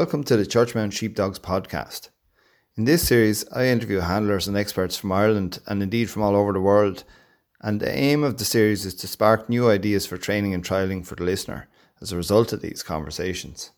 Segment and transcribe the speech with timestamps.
[0.00, 2.08] Welcome to the Churchmount Sheepdogs podcast.
[2.74, 6.54] In this series, I interview handlers and experts from Ireland and indeed from all over
[6.54, 7.04] the world.
[7.60, 11.04] And the aim of the series is to spark new ideas for training and trialling
[11.04, 11.68] for the listener
[12.00, 13.72] as a result of these conversations.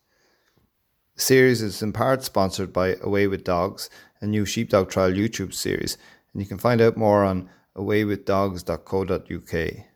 [1.17, 5.53] The series is in part sponsored by Away with Dogs, a new sheepdog trial YouTube
[5.53, 5.99] series,
[6.33, 9.92] and you can find out more on awaywithdogs.co.uk.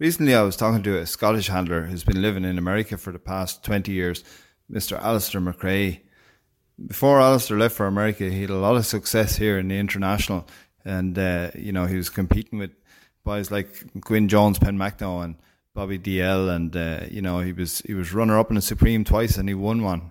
[0.00, 3.18] Recently, I was talking to a Scottish handler who's been living in America for the
[3.20, 4.24] past 20 years,
[4.68, 5.00] Mr.
[5.00, 6.00] Alistair McRae.
[6.84, 10.48] Before Alistair left for America, he had a lot of success here in the international,
[10.84, 12.72] and uh, you know he was competing with
[13.22, 15.36] boys like Gwyn Jones, Penmachno, and
[15.74, 19.04] Bobby Dalziel, and uh, you know he was he was runner up in the Supreme
[19.04, 20.10] twice, and he won one.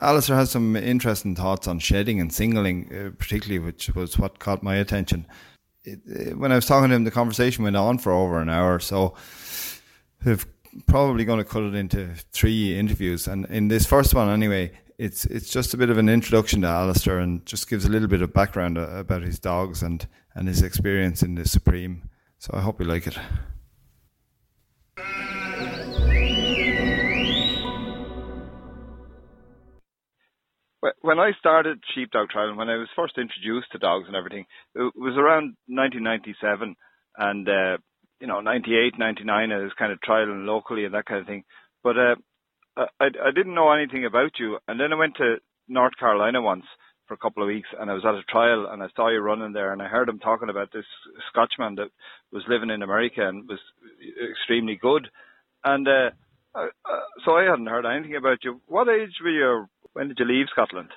[0.00, 4.62] Alistair has some interesting thoughts on shedding and singling, uh, particularly, which was what caught
[4.62, 5.26] my attention
[5.84, 8.48] it, uh, when I was talking to him, the conversation went on for over an
[8.48, 8.78] hour.
[8.78, 9.14] So
[10.24, 10.38] we're
[10.86, 13.26] probably going to cut it into three interviews.
[13.26, 16.68] And in this first one, anyway, it's it's just a bit of an introduction to
[16.68, 20.62] Alistair and just gives a little bit of background about his dogs and, and his
[20.62, 22.08] experience in the Supreme.
[22.38, 23.18] So I hope you like it.
[31.00, 34.92] When I started sheepdog trialing, when I was first introduced to dogs and everything, it
[34.96, 36.76] was around 1997
[37.16, 37.78] and, uh,
[38.20, 41.44] you know, 98, 99, I was kind of trialing locally and that kind of thing.
[41.82, 42.14] But, uh,
[43.00, 44.58] I, I didn't know anything about you.
[44.68, 45.36] And then I went to
[45.68, 46.64] North Carolina once
[47.06, 49.20] for a couple of weeks and I was at a trial and I saw you
[49.20, 50.84] running there and I heard him talking about this
[51.30, 51.90] Scotchman that
[52.32, 53.58] was living in America and was
[54.30, 55.08] extremely good.
[55.64, 56.10] And, uh,
[56.54, 56.66] uh,
[57.24, 58.60] so I hadn't heard anything about you.
[58.66, 59.66] What age were you
[59.98, 60.90] when did you leave Scotland?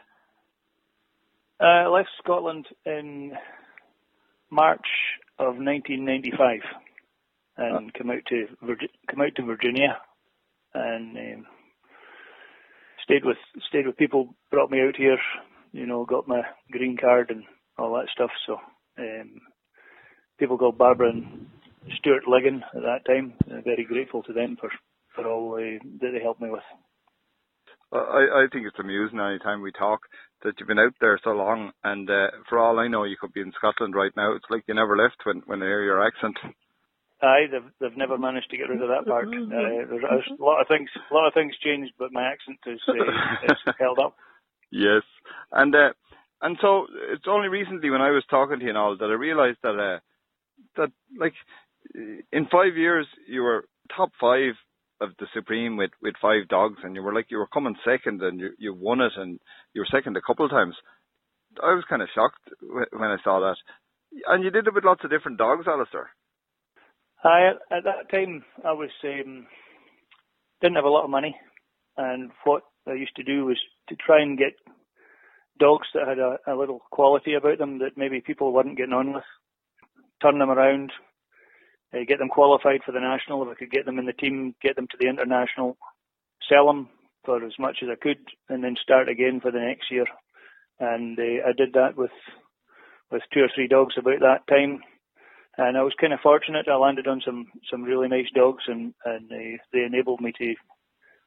[1.60, 3.32] Uh, I left Scotland in
[4.52, 4.86] March
[5.40, 6.60] of 1995
[7.58, 7.98] and oh.
[7.98, 8.46] come out to
[9.10, 9.98] come out to Virginia
[10.76, 11.46] and um,
[13.04, 13.38] stayed with
[13.70, 14.36] stayed with people.
[14.52, 15.18] Brought me out here,
[15.72, 17.44] you know, got my green card and
[17.80, 18.30] all that stuff.
[18.46, 18.58] So
[19.00, 19.42] um,
[20.38, 21.48] people called Barbara and
[21.98, 23.34] Stuart Ligon at that time.
[23.50, 24.70] I'm very grateful to them for
[25.16, 26.62] for all uh, that they helped me with.
[27.92, 30.02] I, I think it's amusing any time we talk
[30.44, 33.34] that you've been out there so long, and uh, for all I know, you could
[33.34, 34.34] be in Scotland right now.
[34.34, 36.38] It's like you never left when when I hear your accent.
[37.22, 39.28] Aye, they've they've never managed to get rid of that part.
[39.52, 42.58] Uh, there's, there's, a lot of things, a lot of things changed, but my accent
[42.66, 44.16] is, uh, is held up.
[44.72, 45.04] Yes,
[45.52, 45.92] and uh,
[46.42, 49.14] and so it's only recently when I was talking to you and all that I
[49.14, 50.00] realised that uh,
[50.78, 51.34] that like
[52.32, 53.66] in five years you were
[53.96, 54.54] top five
[55.02, 58.22] of the Supreme with, with five dogs, and you were like you were coming second,
[58.22, 59.40] and you you won it, and
[59.74, 60.76] you were second a couple of times.
[61.62, 63.58] I was kind of shocked when I saw that,
[64.28, 66.10] and you did it with lots of different dogs, Alistair.
[67.24, 69.48] I at that time I was um,
[70.62, 71.36] didn't have a lot of money,
[71.98, 74.54] and what I used to do was to try and get
[75.60, 79.14] dogs that had a, a little quality about them that maybe people weren't getting on
[79.14, 79.24] with,
[80.22, 80.92] turn them around,
[81.94, 83.44] uh, get them qualified for the national.
[83.44, 85.78] If I could get them in the team, get them to the international,
[86.50, 86.90] sell them
[87.26, 88.18] for as much as I could,
[88.50, 90.06] and then start again for the next year.
[90.80, 92.12] And uh, I did that with
[93.12, 94.80] with two or three dogs about that time.
[95.58, 96.68] And I was kind of fortunate.
[96.70, 100.56] I landed on some some really nice dogs, and and uh, they enabled me to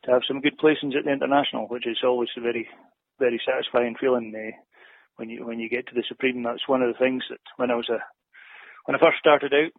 [0.05, 2.69] to have some good placings at the international, which is always a very
[3.19, 4.57] very satisfying feeling uh,
[5.17, 6.43] when you when you get to the supreme.
[6.43, 7.99] That's one of the things that when I was a
[8.87, 9.73] when I first started out,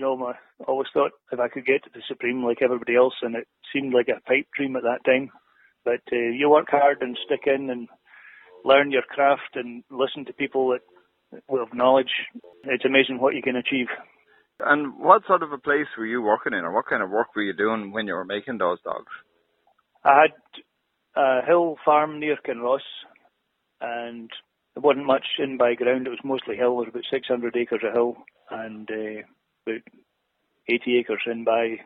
[0.00, 3.14] you know, I always thought if I could get to the Supreme like everybody else,
[3.20, 5.30] and it seemed like a pipe dream at that time.
[5.84, 7.86] But uh, you work hard and stick in and
[8.64, 12.12] learn your craft and listen to people that with knowledge.
[12.64, 13.86] It's amazing what you can achieve.
[14.60, 17.28] And what sort of a place were you working in, or what kind of work
[17.36, 19.12] were you doing when you were making those dogs?
[20.02, 22.80] I had a hill farm near Kinross,
[23.80, 24.30] and
[24.76, 26.06] it wasn't much in by ground.
[26.06, 26.76] It was mostly hill.
[26.76, 28.16] There was about 600 acres of hill,
[28.50, 29.22] and uh,
[29.70, 29.82] about
[30.68, 31.76] 80 acres in by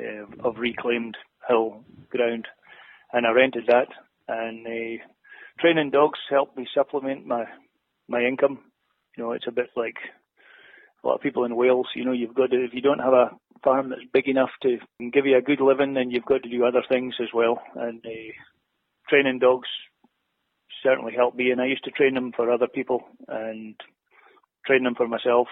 [0.00, 1.16] uh, of reclaimed
[1.48, 2.46] hill ground,
[3.12, 3.88] and I rented that.
[4.26, 5.02] And uh,
[5.60, 7.44] training dogs helped me supplement my
[8.08, 8.58] my income.
[9.16, 9.96] You know, it's a bit like
[11.02, 11.88] a lot of people in Wales.
[11.94, 13.30] You know, you've got to if you don't have a
[13.64, 14.78] farm that's big enough to
[15.12, 17.60] give you a good living, then you've got to do other things as well.
[17.74, 18.32] And uh,
[19.08, 19.68] training dogs
[20.82, 23.74] certainly helped me, and I used to train them for other people and
[24.68, 25.48] train them for myself,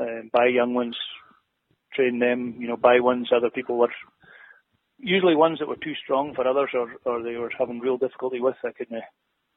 [0.00, 0.96] uh, buy young ones,
[1.94, 3.90] train them, you know, buy ones other people were
[4.98, 8.38] usually ones that were too strong for others or, or they were having real difficulty
[8.38, 8.56] with.
[8.62, 9.00] I could, uh,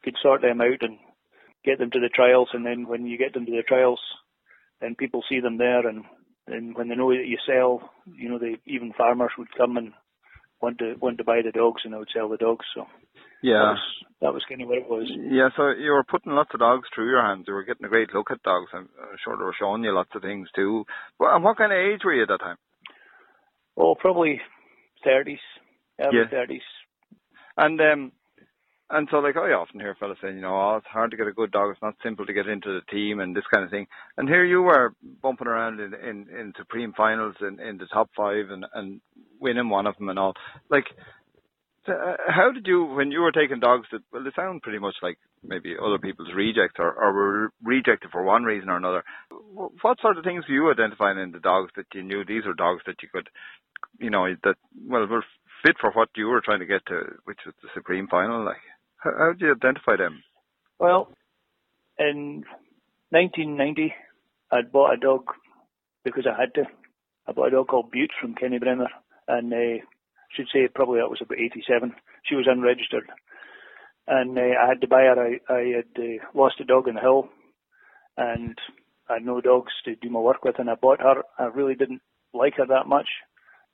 [0.03, 0.97] could sort them out and
[1.65, 2.47] get them to the trials.
[2.53, 3.99] And then when you get them to the trials,
[4.81, 6.05] then people see them there and
[6.47, 9.93] and when they know that you sell, you know, they even farmers would come and
[10.61, 12.65] want to want to buy the dogs, and I would sell the dogs.
[12.75, 12.85] So
[13.43, 15.11] yeah, that was, that was kind of what it was.
[15.11, 17.45] Yeah, so you were putting lots of dogs through your hands.
[17.47, 18.71] You were getting a great look at dogs.
[18.73, 18.89] I'm
[19.23, 20.85] sure they were showing you lots of things too.
[21.19, 22.57] But and what kind of age were you at that time?
[23.77, 24.41] Oh, probably
[25.03, 25.43] thirties,
[25.99, 26.61] early thirties.
[27.57, 28.11] And um,
[28.89, 31.27] and so, like, I often hear fellas saying, you know, oh, it's hard to get
[31.27, 31.71] a good dog.
[31.71, 33.87] It's not simple to get into the team and this kind of thing.
[34.17, 38.09] And here you were bumping around in in, in supreme finals in, in the top
[38.15, 39.01] five and and
[39.39, 40.33] winning one of them and all.
[40.69, 40.85] Like,
[41.87, 44.95] uh, how did you, when you were taking dogs that, well, they sound pretty much
[45.01, 49.03] like maybe other people's rejects or, or were rejected for one reason or another.
[49.81, 52.53] What sort of things were you identifying in the dogs that you knew these were
[52.53, 53.29] dogs that you could,
[53.99, 54.55] you know, that,
[54.87, 55.25] well, were
[55.65, 58.45] fit for what you were trying to get to, which was the supreme final?
[58.45, 58.63] Like,
[58.97, 60.23] how, how did you identify them?
[60.79, 61.11] Well,
[61.97, 62.43] in
[63.09, 63.93] 1990,
[64.51, 65.25] I'd bought a dog
[66.03, 66.63] because I had to.
[67.27, 68.89] I bought a dog called Butte from Kenny Bremner,
[69.27, 69.85] and uh,
[70.35, 71.93] should say probably that was about 87.
[72.25, 73.09] She was unregistered,
[74.07, 75.39] and uh, I had to buy her.
[75.49, 77.29] I, I had uh, lost a dog in the hill,
[78.17, 78.57] and
[79.09, 81.23] I had no dogs to do my work with, and I bought her.
[81.37, 82.01] I really didn't
[82.33, 83.07] like her that much,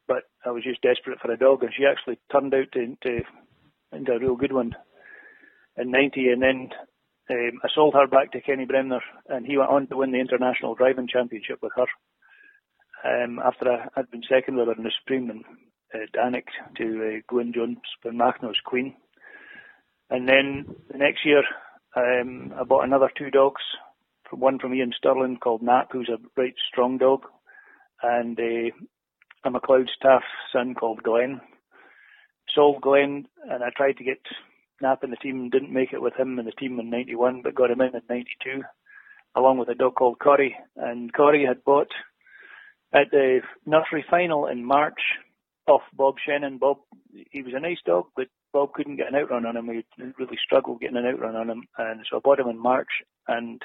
[0.07, 2.81] but I was just desperate for a dog, and she actually turned out to,
[3.91, 4.75] into a real good one
[5.77, 6.69] in 90, and then
[7.29, 10.19] um, I sold her back to Kenny Bremner, and he went on to win the
[10.19, 11.85] International Driving Championship with her.
[13.01, 15.43] Um, after I had been second with her in the Supreme and
[15.93, 16.45] uh, Danik
[16.77, 18.95] to uh, Gwyn Jones Penmachno's Queen.
[20.09, 21.43] And then the next year,
[21.95, 23.61] um, I bought another two dogs,
[24.31, 27.25] one from Ian Sterling called Nap, who's a right strong dog,
[28.01, 28.71] and uh,
[29.45, 31.41] a McLeod staff son called Glenn.
[32.55, 34.21] Sold Glenn, and I tried to get
[34.81, 37.55] Nap in the team, didn't make it with him in the team in 91, but
[37.55, 38.63] got him in in 92,
[39.35, 40.55] along with a dog called Corey.
[40.75, 41.91] And Corey had bought
[42.93, 44.99] at the nursery final in March
[45.69, 46.57] off Bob Shannon.
[46.57, 46.77] Bob,
[47.31, 49.67] he was a nice dog, but Bob couldn't get an outrun on him.
[49.67, 52.89] He really struggled getting an outrun on him, and so I bought him in March.
[53.27, 53.61] And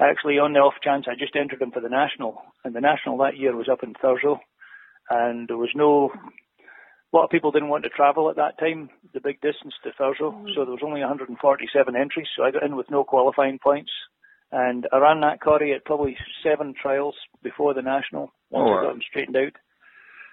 [0.00, 3.18] actually, on the off chance, I just entered him for the national, and the national
[3.18, 4.38] that year was up in Thurso,
[5.10, 6.12] and there was no.
[7.12, 9.90] A lot of people didn't want to travel at that time, the big distance to
[9.90, 10.46] Thurso, mm-hmm.
[10.54, 12.28] so there was only 147 entries.
[12.34, 13.90] So I got in with no qualifying points,
[14.50, 18.78] and I ran that Corey at probably seven trials before the national once oh, wow.
[18.78, 19.52] I got him straightened out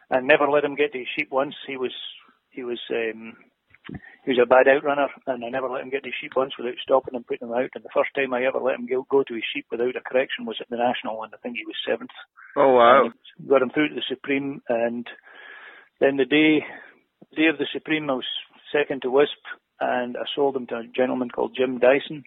[0.10, 1.56] and never let him get to his sheep once.
[1.68, 1.94] He was
[2.50, 3.36] he was um,
[4.26, 6.54] he was a bad outrunner, and I never let him get to his sheep once
[6.58, 7.72] without stopping and putting him out.
[7.76, 10.02] And the first time I ever let him go, go to his sheep without a
[10.02, 12.12] correction was at the national, and I think he was seventh.
[12.56, 13.10] Oh wow!
[13.48, 15.08] got him through to the supreme, and
[16.00, 16.66] then the day
[17.32, 18.26] the day of the supreme, I was
[18.72, 19.44] second to Wisp,
[19.80, 22.24] and I sold him to a gentleman called Jim Dyson.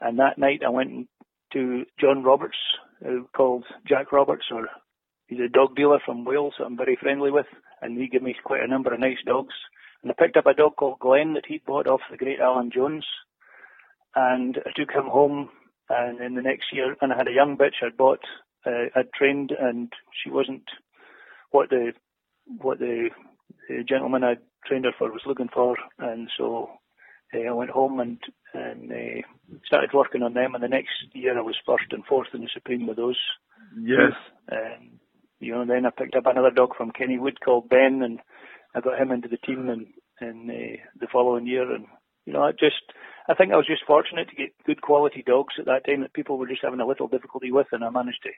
[0.00, 1.08] And that night I went
[1.52, 2.56] to John Roberts,
[3.04, 4.68] uh, called Jack Roberts, or
[5.26, 7.46] He's a dog dealer from Wales that I'm very friendly with,
[7.80, 9.54] and he gave me quite a number of nice dogs.
[10.02, 12.70] And I picked up a dog called Glenn that he'd bought off the great Alan
[12.74, 13.06] Jones,
[14.14, 15.48] and I took him home.
[15.88, 18.20] And in the next year, and I had a young bitch I'd bought,
[18.64, 19.92] uh, I'd trained, and
[20.22, 20.62] she wasn't
[21.50, 21.92] what the
[22.58, 23.10] what the,
[23.68, 26.70] the gentleman I'd trained her for was looking for, and so
[27.34, 28.18] uh, I went home and
[28.54, 30.54] and uh, started working on them.
[30.54, 33.18] And the next year, I was first and fourth in the Supreme with those.
[33.80, 34.12] Yes.
[34.50, 35.00] Um,
[35.42, 38.20] you know, then I picked up another dog from Kennywood called Ben, and
[38.74, 39.86] I got him into the team in
[40.20, 41.70] in uh, the following year.
[41.74, 41.86] And
[42.26, 42.82] you know, I just
[43.28, 46.14] I think I was just fortunate to get good quality dogs at that time that
[46.14, 48.30] people were just having a little difficulty with, and I managed to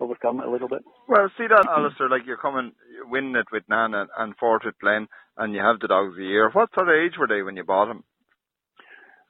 [0.00, 0.82] overcome it a little bit.
[1.08, 4.62] Well, see that, Alistair, like you're coming, you're winning it with Nan and, and fourth
[4.64, 6.50] with Glenn, and you have the dogs a year.
[6.50, 8.04] What sort of age were they when you bought them?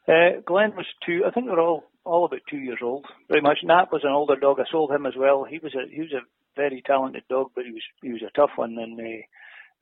[0.09, 1.23] Uh, Glenn was two.
[1.27, 3.05] I think they're all all about two years old.
[3.29, 3.59] Very much.
[3.63, 4.59] Nap was an older dog.
[4.59, 5.45] I sold him as well.
[5.45, 6.25] He was a he was a
[6.57, 9.23] very talented dog, but he was he was a tough one, and uh,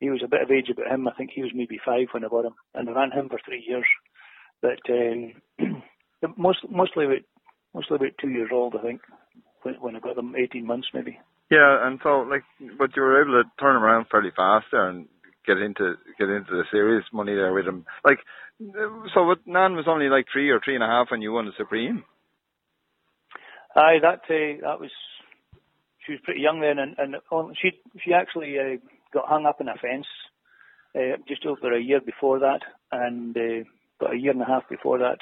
[0.00, 1.08] he was a bit of age about him.
[1.08, 3.40] I think he was maybe five when I bought him, and I ran him for
[3.44, 3.86] three years.
[4.60, 5.82] But um,
[6.36, 7.24] most mostly about
[7.74, 9.00] mostly about two years old, I think,
[9.62, 11.18] when, when I got them, eighteen months maybe.
[11.50, 12.44] Yeah, and so like,
[12.78, 15.08] but you were able to turn around fairly fast there and
[15.46, 17.86] get into get into the serious money there with him.
[18.04, 18.18] Like,
[19.14, 19.46] so what?
[19.46, 22.04] Nan was only like three or three and a half when you won the Supreme.
[23.74, 24.90] Aye, that uh, that was
[26.08, 27.16] she was pretty young then, and, and
[27.60, 27.72] she
[28.02, 28.76] she actually uh,
[29.12, 30.06] got hung up in a fence
[30.96, 32.60] uh, just over a year before that,
[32.90, 33.68] and uh,
[34.00, 35.18] about a year and a half before that,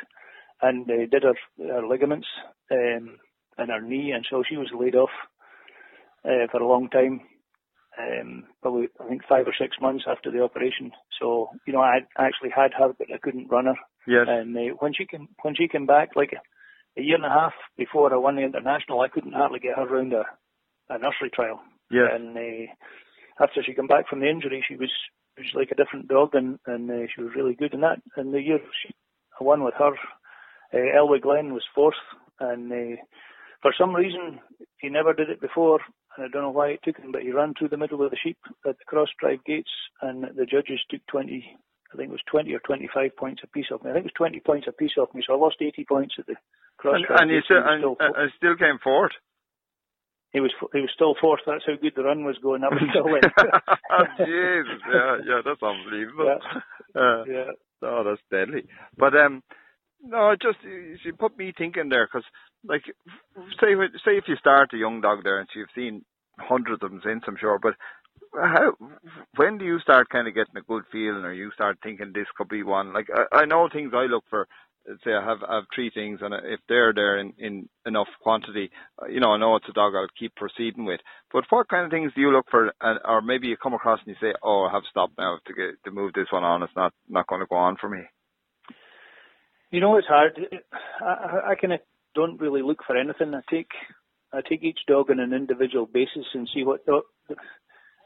[0.62, 2.28] and uh, did her, her ligaments
[2.70, 3.18] um,
[3.58, 5.10] in her knee, and so she was laid off
[6.24, 7.20] uh, for a long time.
[7.98, 10.92] Um, probably I think five or six months after the operation.
[11.18, 13.76] So you know I actually had her, but I couldn't run her.
[14.06, 14.26] Yes.
[14.28, 16.32] And uh, when she came when she came back, like
[16.96, 19.82] a year and a half before I won the international, I couldn't hardly get her
[19.82, 20.24] around a
[20.88, 21.60] a nursery trial.
[21.90, 22.08] Yeah.
[22.12, 22.72] And uh,
[23.42, 24.90] after she came back from the injury, she was
[25.36, 28.00] she was like a different dog, and and uh, she was really good in that.
[28.16, 28.94] And the year she
[29.40, 29.92] I won with her,
[30.72, 32.00] uh, Elway Glen was fourth,
[32.40, 32.96] and uh,
[33.62, 34.40] for some reason
[34.78, 35.80] he never did it before,
[36.16, 38.10] and I don't know why it took him, but he ran through the middle of
[38.10, 41.44] the sheep at the cross drive gates, and the judges took 20,
[41.92, 43.90] I think it was 20 or 25 points a piece off me.
[43.90, 46.14] I think it was 20 points a piece off me, so I lost 80 points
[46.18, 46.36] at the
[46.78, 49.12] cross And, drive and you still, He and, and still came fourth.
[50.36, 51.40] He was he was still fourth.
[51.46, 53.30] That's how good the run was going up until then.
[54.18, 56.26] Jesus, yeah, yeah, that's unbelievable.
[56.26, 56.60] Yeah.
[56.96, 57.50] Uh, yeah.
[57.82, 58.64] Oh, that's deadly.
[58.96, 59.42] But um,
[60.02, 62.24] no, just you you put me thinking there because,
[62.66, 62.84] like,
[63.60, 66.02] say say if you start a young dog there and you've seen
[66.38, 67.74] hundreds of them since, I'm sure, but
[68.32, 68.72] how
[69.36, 72.28] when do you start kind of getting a good feeling, or you start thinking this
[72.34, 72.94] could be one?
[72.94, 74.48] Like, I, I know things I look for.
[75.04, 78.70] Say I have I have three things, and if they're there in, in enough quantity,
[79.10, 81.00] you know, I know it's a dog I'll keep proceeding with.
[81.32, 83.98] But what kind of things do you look for, and, or maybe you come across
[84.06, 86.62] and you say, "Oh, I have stopped now to get to move this one on.
[86.62, 88.02] It's not not going to go on for me."
[89.72, 90.38] You know, it's hard.
[91.00, 91.80] I, I, kind of
[92.14, 93.34] don't really look for anything.
[93.34, 93.70] I take
[94.32, 96.80] I take each dog on an individual basis and see what.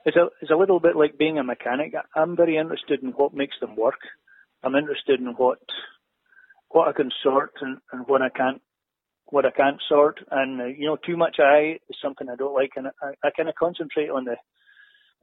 [0.07, 1.93] It's a it's a little bit like being a mechanic.
[2.17, 4.01] I'm very interested in what makes them work.
[4.63, 5.59] I'm interested in what
[6.71, 8.61] what I can sort and, and what I can't
[9.27, 10.19] what I can't sort.
[10.31, 13.31] And uh, you know, too much eye is something I don't like, and I, I
[13.37, 14.37] kind of concentrate on the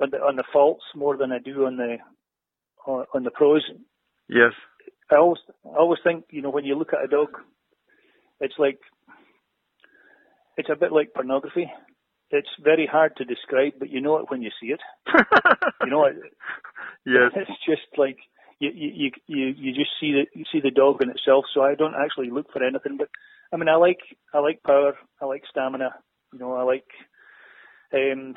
[0.02, 1.98] on the on the faults more than I do on the
[2.86, 3.64] on, on the pros.
[4.30, 4.54] Yes.
[5.12, 7.30] I always I always think you know when you look at a dog,
[8.40, 8.80] it's like
[10.58, 11.72] it's a bit like pornography.
[12.30, 14.82] It's very hard to describe, but you know it when you see it.
[15.84, 16.16] You know it.
[17.06, 17.32] yes.
[17.36, 18.18] It's just like
[18.60, 21.46] you you you you just see the you see the dog in itself.
[21.54, 22.98] So I don't actually look for anything.
[22.98, 23.10] But
[23.54, 24.00] I mean, I like
[24.34, 24.98] I like power.
[25.22, 25.96] I like stamina.
[26.34, 26.88] You know, I like
[27.94, 28.36] um,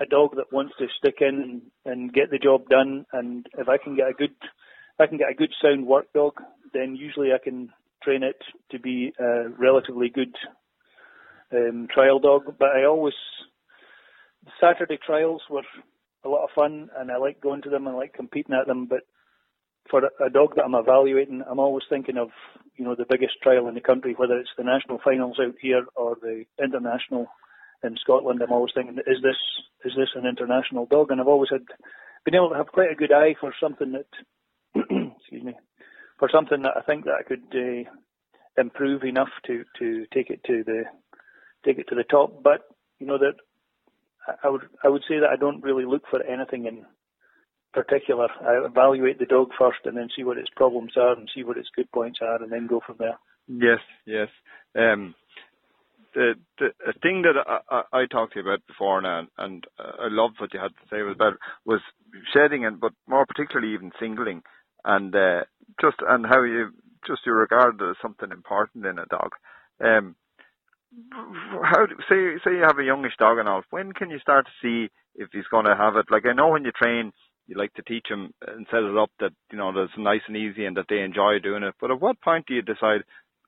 [0.00, 3.06] a dog that wants to stick in and, and get the job done.
[3.12, 6.12] And if I can get a good if I can get a good sound work
[6.12, 6.34] dog,
[6.72, 7.70] then usually I can
[8.02, 8.40] train it
[8.70, 10.34] to be a relatively good
[11.52, 12.54] um, trial dog.
[12.58, 13.14] But I always
[14.60, 15.62] Saturday trials were
[16.24, 18.86] a lot of fun, and I like going to them and like competing at them.
[18.86, 19.04] But
[19.90, 22.28] for a, dog that I'm evaluating, I'm always thinking of
[22.76, 25.84] you know the biggest trial in the country, whether it's the national finals out here
[25.96, 27.26] or the international
[27.82, 28.42] in Scotland.
[28.42, 29.36] I'm always thinking, is this
[29.84, 31.10] is this an international dog?
[31.10, 31.64] And I've always had
[32.24, 34.06] been able to have quite a good eye for something that
[35.20, 35.54] excuse me
[36.18, 40.42] for something that I think that I could uh, improve enough to to take it
[40.44, 40.84] to the
[41.64, 42.42] take it to the top.
[42.42, 42.62] But
[42.98, 43.34] you know that
[44.42, 46.84] I would I would say that I don't really look for anything in
[47.72, 48.28] particular.
[48.40, 51.58] I evaluate the dog first and then see what its problems are and see what
[51.58, 53.18] its good points are and then go from there.
[53.46, 54.28] Yes, yes.
[54.76, 55.14] Um,
[56.14, 56.70] the the
[57.02, 60.36] thing that I, I, I talked to you about before now, and, and I loved
[60.38, 61.34] what you had to say about
[61.64, 61.80] was
[62.32, 64.42] shedding, and but more particularly even singling,
[64.84, 65.42] and uh,
[65.80, 66.70] just and how you
[67.06, 69.30] just you regard as something important in a dog.
[69.80, 70.16] Um,
[71.62, 73.62] how do- say say you have a youngish dog and all.
[73.70, 76.06] When can you start to see if he's going to have it?
[76.10, 77.12] Like I know when you train,
[77.48, 80.36] you like to teach him and set it up that you know that's nice and
[80.36, 81.74] easy and that they enjoy doing it.
[81.80, 83.02] But at what point do you decide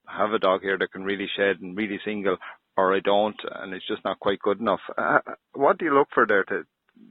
[0.09, 2.39] I have a dog here that can really shed and really single,
[2.77, 4.81] or I don't, and it's just not quite good enough?
[4.97, 5.19] Uh,
[5.53, 6.65] what do you look for there to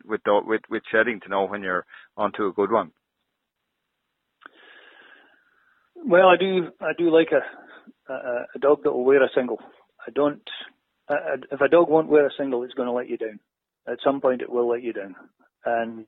[0.04, 1.86] with with with shedding to know when you're
[2.18, 2.92] onto a good one?
[5.96, 9.60] Well, I do I do like a a, a dog that will wear a single.
[10.06, 10.42] I don't.
[11.52, 13.40] If a dog won't wear a single, it's going to let you down.
[13.88, 15.16] At some point, it will let you down,
[15.66, 16.06] and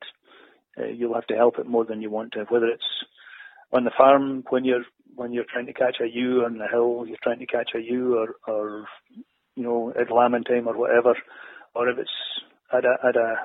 [0.77, 2.45] uh, you'll have to help it more than you want to.
[2.49, 2.83] Whether it's
[3.71, 4.85] on the farm when you're
[5.15, 7.79] when you're trying to catch a ewe on the hill, you're trying to catch a
[7.79, 8.85] ewe, or or
[9.55, 11.15] you know at lambing time or whatever,
[11.75, 12.09] or if it's
[12.71, 13.35] at a at a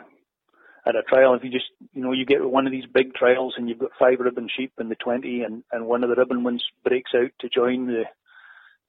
[0.86, 3.54] at a trial, if you just, you know, you get one of these big trials
[3.56, 6.44] and you've got five ribbon sheep in the 20 and, and one of the ribbon
[6.44, 8.04] ones breaks out to join the,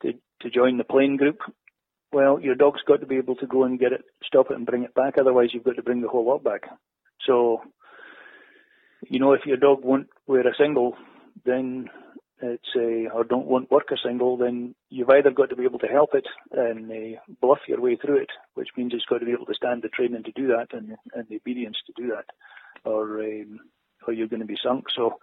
[0.04, 1.40] to, to join the plain group.
[2.12, 4.66] Well, your dog's got to be able to go and get it, stop it and
[4.66, 5.16] bring it back.
[5.20, 6.70] Otherwise you've got to bring the whole lot back.
[7.26, 7.62] So,
[9.06, 10.96] you know, if your dog won't wear a single,
[11.46, 11.90] then
[12.42, 15.80] it's a, or don't want work a single, then you've either got to be able
[15.80, 19.26] to help it and uh, bluff your way through it, which means it's got to
[19.26, 22.10] be able to stand the training to do that and, and the obedience to do
[22.10, 22.26] that,
[22.90, 23.60] or um,
[24.08, 24.86] or you're going to be sunk.
[24.96, 25.16] So,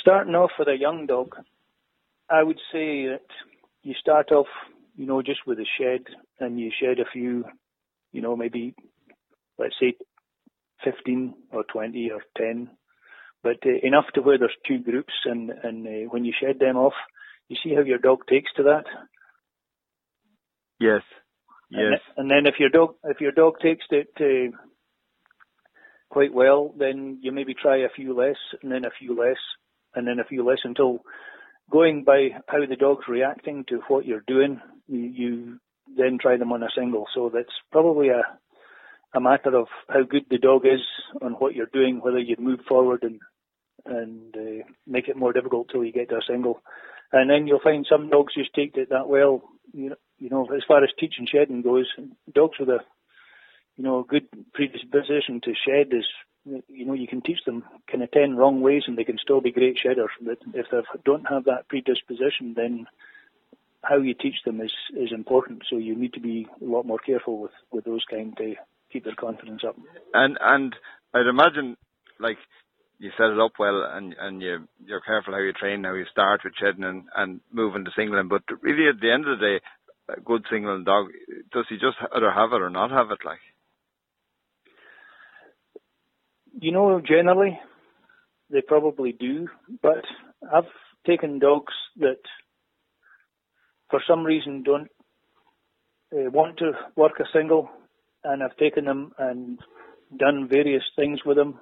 [0.00, 1.34] starting off with a young dog,
[2.30, 3.26] I would say that
[3.82, 4.46] you start off,
[4.96, 6.04] you know, just with a shed,
[6.38, 7.44] and you shed a few,
[8.12, 8.74] you know, maybe
[9.58, 9.94] let's say
[10.84, 12.70] 15 or 20 or 10
[13.46, 16.76] but uh, enough to where there's two groups, and and uh, when you shed them
[16.76, 16.94] off,
[17.48, 18.86] you see how your dog takes to that.
[20.80, 21.02] Yes.
[21.70, 22.00] Yes.
[22.16, 24.56] And, then if your dog if your dog takes it uh,
[26.10, 29.38] quite well, then you maybe try a few less, and then a few less,
[29.94, 31.00] and then a few less until
[31.70, 35.60] going by how the dog's reacting to what you're doing, you, you
[35.96, 37.06] then try them on a single.
[37.14, 38.22] So that's probably a
[39.14, 40.82] a matter of how good the dog is
[41.22, 43.20] on what you're doing, whether you move forward and
[43.86, 46.62] and uh, make it more difficult till you get to a single.
[47.12, 49.42] And then you'll find some dogs just take it that well.
[49.72, 51.86] You know, you know, as far as teaching shedding goes,
[52.32, 52.78] dogs with a
[53.76, 56.06] you know good predisposition to shed is
[56.68, 59.40] you know you can teach them kind of ten wrong ways and they can still
[59.40, 60.10] be great shedders.
[60.20, 62.86] But if they don't have that predisposition, then
[63.82, 65.62] how you teach them is is important.
[65.68, 68.54] So you need to be a lot more careful with with those kind to
[68.92, 69.76] keep their confidence up.
[70.14, 70.74] And and
[71.14, 71.76] I'd imagine
[72.18, 72.38] like
[72.98, 76.06] you set it up well and and you you're careful how you train, how you
[76.10, 78.28] start with shedding and, and moving to singling.
[78.28, 81.08] But really, at the end of the day, a good singling dog
[81.52, 83.18] does he just either have it or not have it?
[83.24, 83.40] Like,
[86.58, 87.58] you know, generally
[88.50, 89.48] they probably do,
[89.82, 90.04] but
[90.52, 90.70] I've
[91.06, 92.20] taken dogs that
[93.90, 94.88] for some reason don't
[96.12, 97.68] uh, want to work a single,
[98.24, 99.58] and I've taken them and
[100.16, 101.58] done various things with them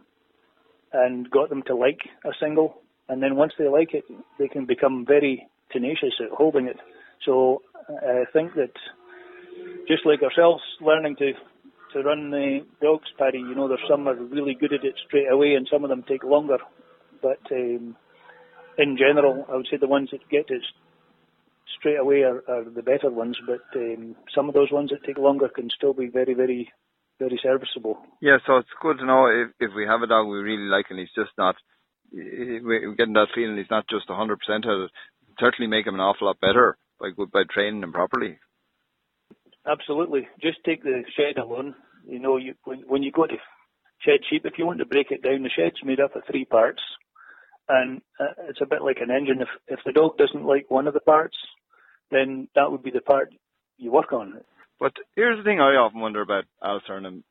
[0.94, 2.80] and got them to like a single.
[3.08, 4.04] And then once they like it,
[4.38, 6.76] they can become very tenacious at holding it.
[7.26, 8.72] So I think that
[9.88, 11.32] just like ourselves, learning to
[11.92, 15.30] to run the dogs, Paddy, you know, there's some are really good at it straight
[15.30, 16.58] away, and some of them take longer.
[17.22, 17.96] But um,
[18.78, 20.62] in general, I would say the ones that get it
[21.78, 23.38] straight away are, are the better ones.
[23.46, 26.72] But um, some of those ones that take longer can still be very, very
[27.18, 27.98] very serviceable.
[28.20, 30.86] Yeah, so it's good to know if, if we have a dog we really like
[30.90, 31.56] and he's just not,
[32.12, 34.90] we're getting that feeling he's not just 100% of it,
[35.38, 38.38] certainly make him an awful lot better by by training him properly.
[39.66, 40.28] Absolutely.
[40.42, 41.74] Just take the shed alone.
[42.06, 43.34] You know, you when, when you go to
[44.00, 46.44] shed sheep, if you want to break it down, the shed's made up of three
[46.44, 46.82] parts,
[47.68, 49.40] and uh, it's a bit like an engine.
[49.40, 51.36] If if the dog doesn't like one of the parts,
[52.10, 53.32] then that would be the part
[53.78, 54.40] you work on.
[54.80, 57.24] But here's the thing I often wonder about Alistair, and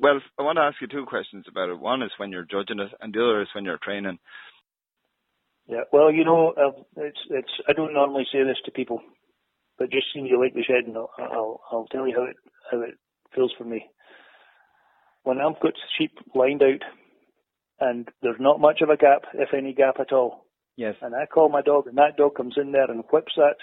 [0.00, 1.78] well, I want to ask you two questions about it.
[1.78, 4.18] One is when you're judging it, and the other is when you're training.
[5.66, 7.52] Yeah, well, you know, uh, it's it's.
[7.68, 9.00] I don't normally say this to people,
[9.78, 12.36] but just seeing you like the shed, and I'll, I'll I'll tell you how it
[12.70, 12.94] how it
[13.34, 13.86] feels for me.
[15.24, 16.82] When I've got sheep lined out,
[17.80, 20.44] and there's not much of a gap, if any gap at all.
[20.76, 20.94] Yes.
[21.02, 23.56] And I call my dog, and that dog comes in there and whips that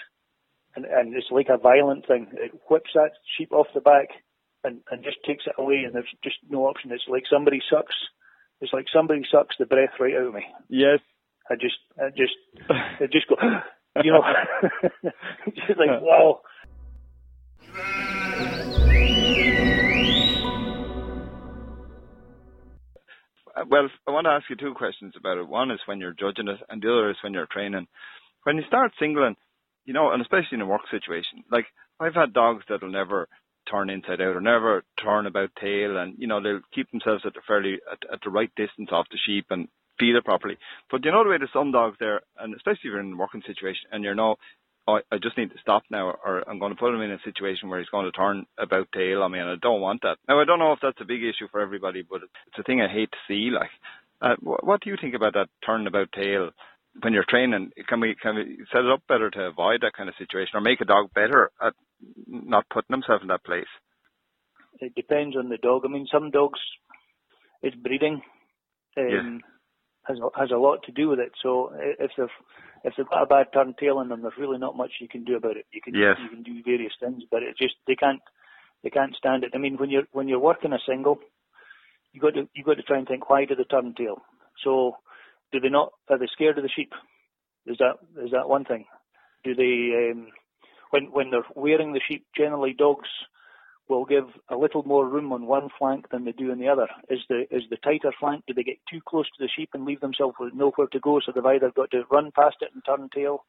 [0.76, 2.28] and, and it's like a violent thing.
[2.32, 4.08] It whips that sheep off the back
[4.62, 6.92] and, and just takes it away, and there's just no option.
[6.92, 7.94] It's like somebody sucks.
[8.60, 10.44] It's like somebody sucks the breath right out of me.
[10.68, 11.00] Yes.
[11.50, 12.36] I just, I just,
[12.70, 13.36] I just go,
[14.04, 14.22] you know,
[15.66, 16.40] just like wow.
[23.56, 25.48] Uh, well, I want to ask you two questions about it.
[25.48, 27.86] One is when you're judging it, and the other is when you're training.
[28.42, 29.36] When you start singling,
[29.86, 31.44] you know, and especially in a work situation.
[31.50, 31.66] Like
[31.98, 33.28] I've had dogs that'll never
[33.70, 37.34] turn inside out or never turn about tail, and you know they'll keep themselves at
[37.34, 39.68] the fairly at, at the right distance off the sheep and
[39.98, 40.58] feed it properly.
[40.90, 43.16] But you know the way there's some dogs there, and especially if you're in a
[43.16, 44.36] working situation and you're no,
[44.86, 47.18] oh, I just need to stop now, or I'm going to put him in a
[47.24, 50.18] situation where he's going to turn about tail on me, and I don't want that.
[50.28, 52.80] Now I don't know if that's a big issue for everybody, but it's a thing
[52.80, 53.50] I hate to see.
[53.50, 53.70] Like,
[54.20, 56.50] uh, what do you think about that turn about tail?
[57.02, 60.08] When you're training, can we can we set it up better to avoid that kind
[60.08, 61.74] of situation, or make a dog better at
[62.26, 63.70] not putting himself in that place?
[64.80, 65.82] It depends on the dog.
[65.84, 66.60] I mean, some dogs,
[67.62, 68.22] it's breeding,
[68.96, 69.38] um, yeah.
[70.06, 71.32] has has a lot to do with it.
[71.42, 72.26] So if they've
[72.84, 75.24] if they've got a bad turn tail in them, there's really not much you can
[75.24, 75.66] do about it.
[75.72, 76.16] You can yes.
[76.22, 78.20] you can do various things, but it just they can't
[78.82, 79.52] they can't stand it.
[79.54, 81.18] I mean, when you're when you're working a single,
[82.12, 84.22] you got to you got to try and think why do they turn tail.
[84.64, 84.96] So
[85.52, 85.92] do they not?
[86.08, 86.92] Are they scared of the sheep?
[87.66, 88.84] Is that is that one thing?
[89.44, 90.28] Do they um,
[90.90, 92.26] when when they're wearing the sheep?
[92.36, 93.08] Generally, dogs
[93.88, 96.88] will give a little more room on one flank than they do on the other.
[97.08, 98.44] Is the is the tighter flank?
[98.46, 101.20] Do they get too close to the sheep and leave themselves with nowhere to go?
[101.24, 103.44] So they've either got to run past it and turn tail,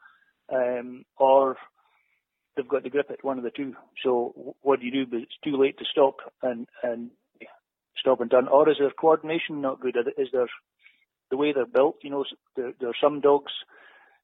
[0.53, 1.57] um, or
[2.55, 3.23] they've got to grip it.
[3.23, 3.75] One of the two.
[4.03, 5.05] So what do you do?
[5.05, 7.11] But it's too late to stop and and
[7.97, 8.47] stop and turn.
[8.47, 9.97] Or is their coordination not good?
[10.17, 10.47] Is there
[11.29, 11.97] the way they're built.
[12.03, 13.51] You know, there, there are some dogs,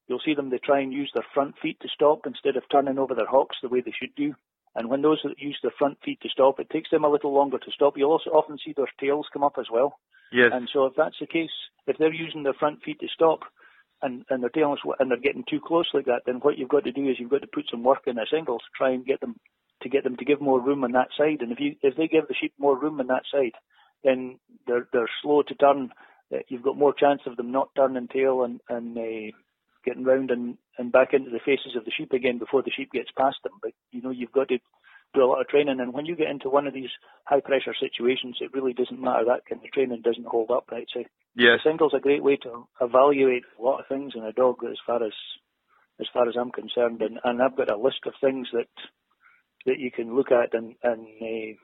[0.07, 2.97] you'll see them, they try and use their front feet to stop instead of turning
[2.97, 4.33] over their hocks the way they should do.
[4.75, 7.33] And when those that use their front feet to stop, it takes them a little
[7.33, 7.93] longer to stop.
[7.95, 9.99] You'll also often see their tails come up as well.
[10.31, 10.49] Yes.
[10.51, 11.51] And so if that's the case,
[11.85, 13.41] if they're using their front feet to stop
[14.01, 16.85] and, and their tails and they're getting too close like that, then what you've got
[16.85, 19.05] to do is you've got to put some work in a single to try and
[19.05, 19.35] get them
[19.83, 21.41] to get them to give more room on that side.
[21.41, 23.53] And if you if they give the sheep more room on that side,
[24.03, 25.91] then they're they're slow to turn.
[26.47, 29.35] You've got more chance of them not turning tail and and uh,
[29.85, 32.91] getting round and and back into the faces of the sheep again before the sheep
[32.91, 33.53] gets past them.
[33.61, 34.57] But you know you've got to
[35.13, 35.79] do a lot of training.
[35.79, 36.89] And when you get into one of these
[37.25, 39.25] high pressure situations, it really doesn't matter.
[39.25, 40.87] That kind of training doesn't hold up, right?
[40.93, 41.03] So
[41.35, 41.59] yes.
[41.63, 45.03] single's a great way to evaluate a lot of things in a dog as far
[45.03, 45.13] as
[45.99, 47.01] as far as I'm concerned.
[47.01, 48.67] And, and I've got a list of things that
[49.65, 51.55] that you can look at and and uh,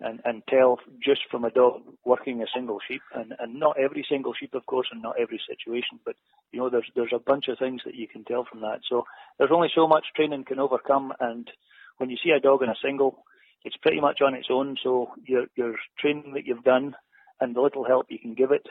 [0.00, 4.04] and, and tell just from a dog working a single sheep, and, and not every
[4.08, 6.16] single sheep, of course, and not every situation, but
[6.52, 8.80] you know, there's there's a bunch of things that you can tell from that.
[8.88, 9.04] So
[9.38, 11.50] there's only so much training can overcome, and
[11.98, 13.24] when you see a dog in a single,
[13.64, 14.76] it's pretty much on its own.
[14.82, 16.94] So your your training that you've done
[17.40, 18.66] and the little help you can give it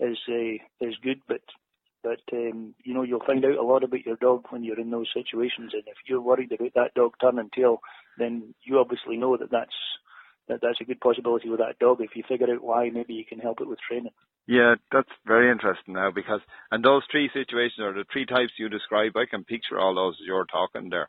[0.00, 1.42] is uh, is good, but
[2.02, 4.90] but um, you know you'll find out a lot about your dog when you're in
[4.90, 5.72] those situations.
[5.74, 7.80] And if you're worried about that dog turning tail,
[8.18, 9.76] then you obviously know that that's
[10.52, 12.00] that that's a good possibility with that dog.
[12.00, 14.12] If you figure out why, maybe you can help it with training.
[14.46, 18.68] Yeah, that's very interesting now because and those three situations or the three types you
[18.68, 21.08] describe, I can picture all those as you're talking there.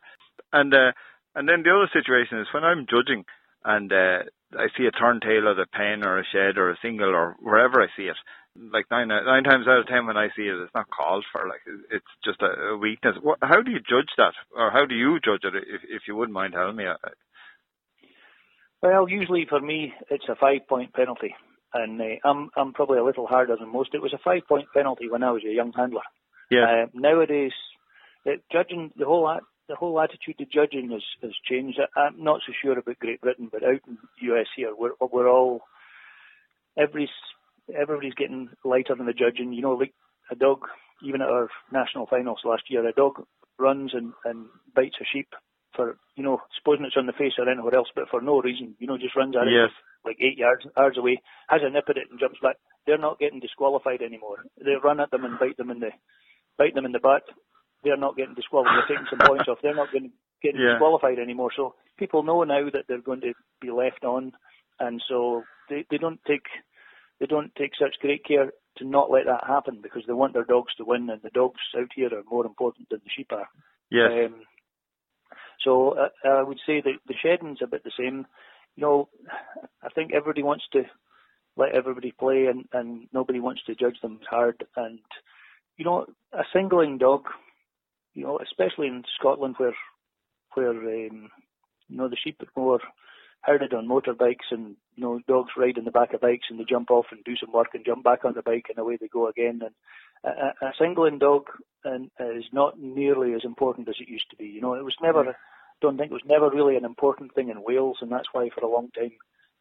[0.52, 0.92] And uh,
[1.34, 3.24] and then the other situation is when I'm judging
[3.64, 4.22] and uh,
[4.54, 7.36] I see a turn tail at a pen or a shed or a single or
[7.40, 8.16] wherever I see it.
[8.56, 11.48] Like nine nine times out of ten when I see it, it's not called for.
[11.48, 13.16] Like it's just a, a weakness.
[13.42, 15.54] How do you judge that, or how do you judge it?
[15.56, 16.86] If if you wouldn't mind telling me.
[18.84, 21.34] Well, usually for me, it's a five-point penalty,
[21.72, 23.94] and uh, I'm I'm probably a little harder than most.
[23.94, 26.02] It was a five-point penalty when I was a young handler.
[26.50, 26.64] Yeah.
[26.64, 27.52] Uh, nowadays,
[28.26, 31.80] it, judging the whole the whole attitude to judging has, has changed.
[31.96, 35.30] I'm not so sure about Great Britain, but out in the US here, we're, we're
[35.30, 35.62] all,
[36.78, 37.08] every,
[37.74, 39.54] everybody's getting lighter than the judging.
[39.54, 39.94] You know, like
[40.30, 40.58] a dog,
[41.02, 43.24] even at our national finals last year, a dog
[43.58, 44.44] runs and, and
[44.74, 45.28] bites a sheep
[45.74, 48.74] for, you know, supposing it's on the face or anywhere else, but for no reason,
[48.78, 49.70] you know, just runs at yes.
[49.70, 52.56] it like eight yards, yards away, has a nip at it and jumps back.
[52.86, 54.44] They're not getting disqualified anymore.
[54.58, 55.90] They run at them and bite them in the,
[56.58, 57.24] bite them in the butt
[57.84, 58.74] they're not getting disqualified.
[58.88, 59.58] They're taking some points off.
[59.62, 60.10] They're not getting,
[60.42, 60.72] getting yeah.
[60.74, 61.50] disqualified anymore.
[61.54, 64.32] So people know now that they're going to be left on,
[64.80, 66.46] and so they, they don't take
[67.20, 70.44] they don't take such great care to not let that happen because they want their
[70.44, 73.48] dogs to win, and the dogs out here are more important than the sheep are.
[73.90, 74.10] Yes.
[74.26, 74.34] Um,
[75.64, 78.26] so uh, I would say that the shedding's a bit the same.
[78.76, 79.08] You know,
[79.82, 80.82] I think everybody wants to
[81.56, 84.64] let everybody play, and, and nobody wants to judge them hard.
[84.76, 85.00] And
[85.76, 87.26] you know, a singling dog
[88.14, 89.74] you know, especially in Scotland where
[90.54, 91.30] where um,
[91.88, 92.78] you know the sheep are more
[93.42, 96.64] herded on motorbikes and you know dogs ride in the back of bikes and they
[96.64, 99.08] jump off and do some work and jump back on the bike and away they
[99.08, 99.60] go again.
[99.62, 99.74] And
[100.24, 101.44] a, a singling dog
[101.84, 104.46] and, is not nearly as important as it used to be.
[104.46, 105.20] You know, it was never.
[105.20, 105.34] I
[105.80, 108.64] don't think it was never really an important thing in Wales, and that's why for
[108.64, 109.12] a long time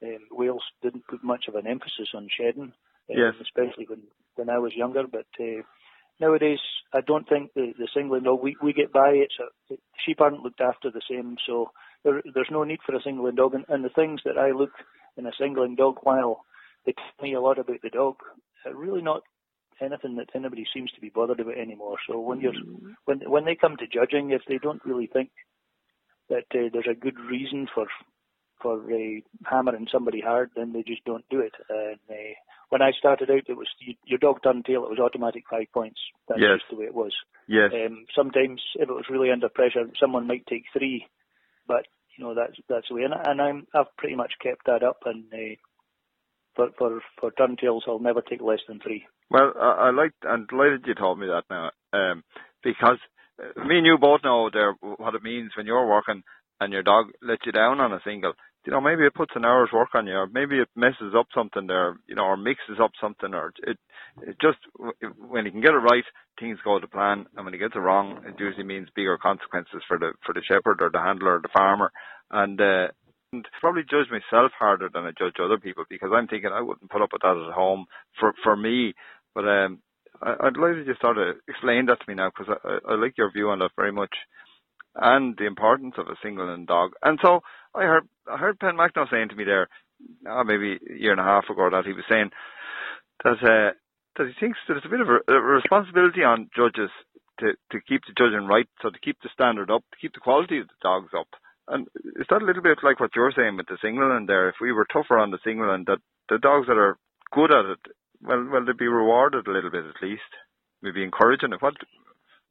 [0.04, 2.72] um, Wales didn't put much of an emphasis on shedding, um,
[3.10, 3.34] yes.
[3.42, 4.02] especially when
[4.36, 5.04] when I was younger.
[5.12, 5.64] But uh,
[6.20, 6.60] nowadays,
[6.94, 10.42] I don't think the, the singling dog, we, we get by, it's a, sheep aren't
[10.42, 11.72] looked after the same, so
[12.04, 13.54] there, there's no need for a singling dog.
[13.54, 14.72] And, and the things that I look
[15.18, 16.46] in a singling dog while
[16.86, 18.16] they tell me a lot about the dog,
[18.66, 19.24] are really not
[19.84, 21.98] anything that anybody seems to be bothered about anymore.
[22.08, 22.54] So when you're,
[23.06, 25.30] when, when they come to judging, if they don't really think
[26.30, 27.88] that uh, there's a good reason for
[28.62, 31.52] for uh, hammering somebody hard, then they just don't do it.
[31.70, 32.34] And uh,
[32.70, 34.86] when I started out, it was you, your dog turned tail.
[34.86, 36.00] It was automatic five points.
[36.28, 36.60] That's yes.
[36.60, 37.14] just the way it was.
[37.48, 37.72] Yes.
[37.74, 41.06] Um, sometimes, if it was really under pressure, someone might take three,
[41.68, 41.86] but
[42.18, 43.04] you know that's that's the way.
[43.04, 45.02] And, and I'm I've pretty much kept that up.
[45.06, 45.56] And uh,
[46.56, 49.06] for for for turn tails, I'll never take less than three.
[49.34, 50.14] Well, I, I like.
[50.30, 52.24] I'm delighted you told me that now, um,
[52.64, 53.00] because
[53.44, 56.24] uh, me and you both know there what it means when you're working
[56.62, 58.34] and your dog lets you down on a single
[58.68, 61.28] you know, maybe it puts an hour's work on you, or maybe it messes up
[61.36, 63.80] something there, you know, or mixes up something, or it,
[64.24, 64.60] it just
[65.20, 66.06] when you can get it right,
[66.40, 69.82] things go to plan, and when he gets it wrong, it usually means bigger consequences
[69.88, 71.92] for the for the shepherd or the handler or the farmer,
[72.32, 72.62] and.
[72.62, 72.88] uh
[73.34, 76.92] and probably judge myself harder than I judge other people because I'm thinking I wouldn't
[76.92, 77.86] put up with that at home
[78.20, 78.94] for for me.
[79.36, 79.80] But um,
[80.22, 82.94] I, I'd like you just sort of explain that to me now because I, I,
[82.94, 84.14] I like your view on that very much,
[84.96, 86.92] and the importance of a single and dog.
[87.02, 87.42] And so
[87.76, 89.68] I heard I heard Penmachno saying to me there,
[90.28, 92.32] oh, maybe a year and a half ago, that he was saying
[93.24, 93.74] that uh,
[94.18, 96.92] that he thinks there's a bit of a, a responsibility on judges
[97.40, 100.20] to to keep the judging right, so to keep the standard up, to keep the
[100.20, 101.28] quality of the dogs up.
[101.68, 101.88] And
[102.20, 104.50] is that a little bit like what you're saying with the single and there?
[104.50, 106.98] If we were tougher on the single and that the dogs that are
[107.32, 107.80] good at it,
[108.26, 110.22] well, well, they'd be rewarded a little bit at least,
[110.82, 111.62] maybe encouraging it.
[111.62, 111.76] What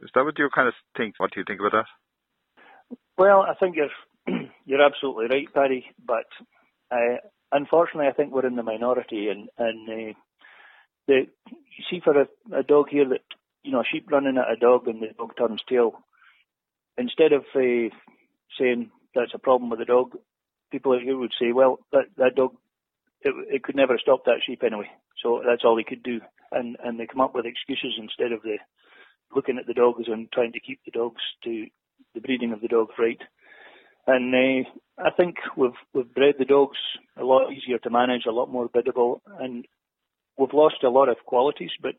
[0.00, 0.24] is that?
[0.24, 1.14] What you kind of think?
[1.18, 2.96] What do you think about that?
[3.16, 5.86] Well, I think you're you're absolutely right, Paddy.
[6.04, 6.26] But
[7.50, 10.18] unfortunately, I think we're in the minority, and and uh,
[11.06, 13.22] the you see for a, a dog here that
[13.62, 15.92] you know a sheep running at a dog and the dog turns tail,
[16.96, 17.94] instead of uh,
[18.58, 20.16] saying that's a problem with the dog,
[20.70, 22.52] people here would say, well, that that dog
[23.22, 24.90] it, it could never stop that sheep anyway,
[25.22, 28.42] so that's all he could do, and and they come up with excuses instead of
[28.42, 28.58] the
[29.34, 31.66] looking at the dogs and trying to keep the dogs to
[32.14, 33.20] the breeding of the dogs right.
[34.06, 36.78] And uh, I think we've we've bred the dogs
[37.16, 39.64] a lot easier to manage, a lot more biddable, and
[40.36, 41.94] we've lost a lot of qualities, but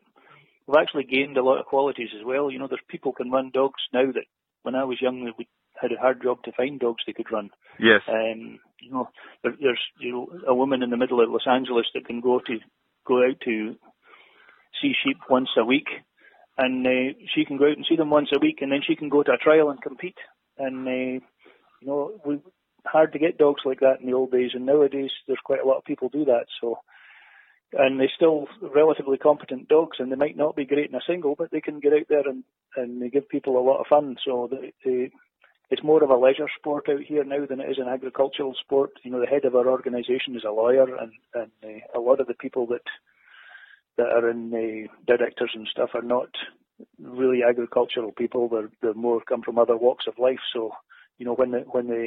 [0.66, 2.50] we've actually gained a lot of qualities as well.
[2.50, 4.26] You know, there's people can run dogs now that
[4.62, 5.48] when I was young we
[5.80, 7.50] had a hard job to find dogs they could run.
[7.80, 8.02] Yes.
[8.08, 9.08] Um, you know,
[9.42, 12.38] there, there's you know a woman in the middle of Los Angeles that can go
[12.38, 12.58] to
[13.06, 13.76] go out to
[14.80, 15.88] see sheep once a week,
[16.58, 18.96] and uh, she can go out and see them once a week, and then she
[18.96, 20.18] can go to a trial and compete.
[20.58, 21.24] And uh,
[21.80, 22.40] you know, we
[22.86, 25.66] hard to get dogs like that in the old days, and nowadays there's quite a
[25.66, 26.46] lot of people do that.
[26.60, 26.78] So,
[27.72, 31.34] and they're still relatively competent dogs, and they might not be great in a single,
[31.36, 32.44] but they can get out there and
[32.76, 34.16] and they give people a lot of fun.
[34.24, 35.10] So they, they,
[35.74, 38.92] it's more of a leisure sport out here now than it is an agricultural sport.
[39.02, 42.20] You know, the head of our organisation is a lawyer, and and uh, a lot
[42.20, 42.86] of the people that
[43.96, 46.28] that are in the uh, directors and stuff are not
[47.02, 48.48] really agricultural people.
[48.48, 50.38] They're they're more come from other walks of life.
[50.52, 50.70] So
[51.18, 52.06] you know when the when the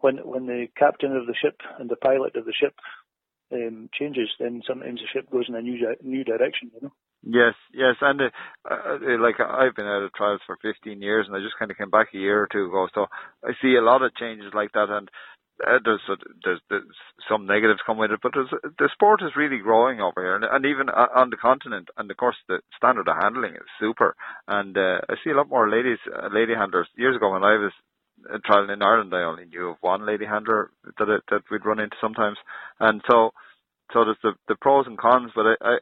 [0.00, 2.74] when when the captain of the ship and the pilot of the ship
[3.50, 6.70] um, changes, then sometimes the ship goes in a new new direction.
[6.74, 6.92] You know.
[7.26, 8.28] Yes, yes, and uh,
[8.70, 11.78] uh, like I've been out of trials for 15 years, and I just kind of
[11.78, 13.06] came back a year or two ago, so
[13.42, 15.08] I see a lot of changes like that, and
[15.66, 16.02] uh, there's,
[16.44, 16.84] there's there's
[17.28, 20.66] some negatives come with it, but the sport is really growing over here, and, and
[20.66, 24.14] even uh, on the continent, and of course the standard of handling is super,
[24.46, 26.88] and uh, I see a lot more ladies, uh, lady handlers.
[26.94, 27.72] Years ago when I was
[28.30, 31.80] uh, trialing in Ireland, I only knew of one lady handler that that we'd run
[31.80, 32.36] into sometimes,
[32.80, 33.30] and so
[33.94, 35.54] so there's the the pros and cons, but I.
[35.62, 35.76] I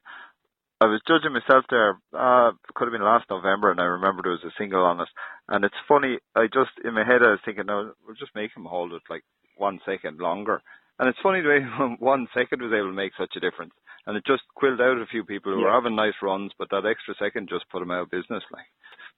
[0.82, 2.02] I was judging myself there.
[2.10, 5.00] Uh, it could have been last November, and I remember there was a single on
[5.00, 5.06] it.
[5.46, 6.18] And it's funny.
[6.34, 9.02] I just in my head I was thinking, no, we'll just make him hold it
[9.08, 9.22] like
[9.56, 10.60] one second longer.
[10.98, 11.62] And it's funny the way
[12.00, 13.74] one second was able to make such a difference.
[14.06, 15.70] And it just quilled out a few people who yeah.
[15.70, 18.42] were having nice runs, but that extra second just put them out of business.
[18.50, 18.66] Like,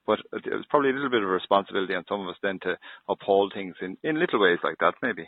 [0.04, 2.60] but it was probably a little bit of a responsibility on some of us then
[2.68, 2.76] to
[3.08, 5.24] uphold things in in little ways like that, maybe.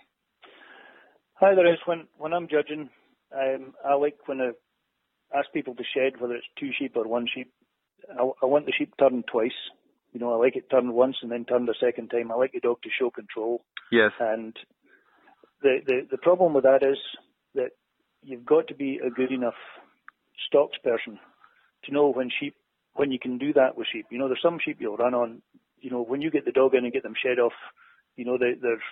[1.40, 2.90] Hi, there is when when I'm judging,
[3.32, 4.52] um, I like when I
[5.34, 7.52] ask people to shed, whether it's two sheep or one sheep.
[8.10, 9.56] I, I want the sheep turned twice.
[10.12, 12.30] You know, I like it turned once and then turned a second time.
[12.30, 13.62] I like the dog to show control.
[13.90, 14.12] Yes.
[14.18, 14.56] And
[15.62, 16.98] the, the, the problem with that is
[17.54, 17.70] that
[18.22, 19.58] you've got to be a good enough
[20.46, 21.18] stocks person
[21.84, 22.54] to know when sheep
[22.94, 24.06] when you can do that with sheep.
[24.10, 25.42] You know, there's some sheep you'll run on.
[25.80, 27.52] You know, when you get the dog in and get them shed off,
[28.16, 28.82] you know they they're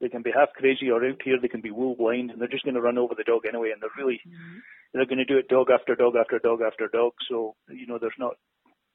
[0.00, 2.48] they can be half crazy or out here they can be wool blind and they're
[2.48, 4.58] just going to run over the dog anyway and they're really mm-hmm.
[4.94, 7.12] They're going to do it dog after dog after dog after dog.
[7.28, 8.36] So you know, there's not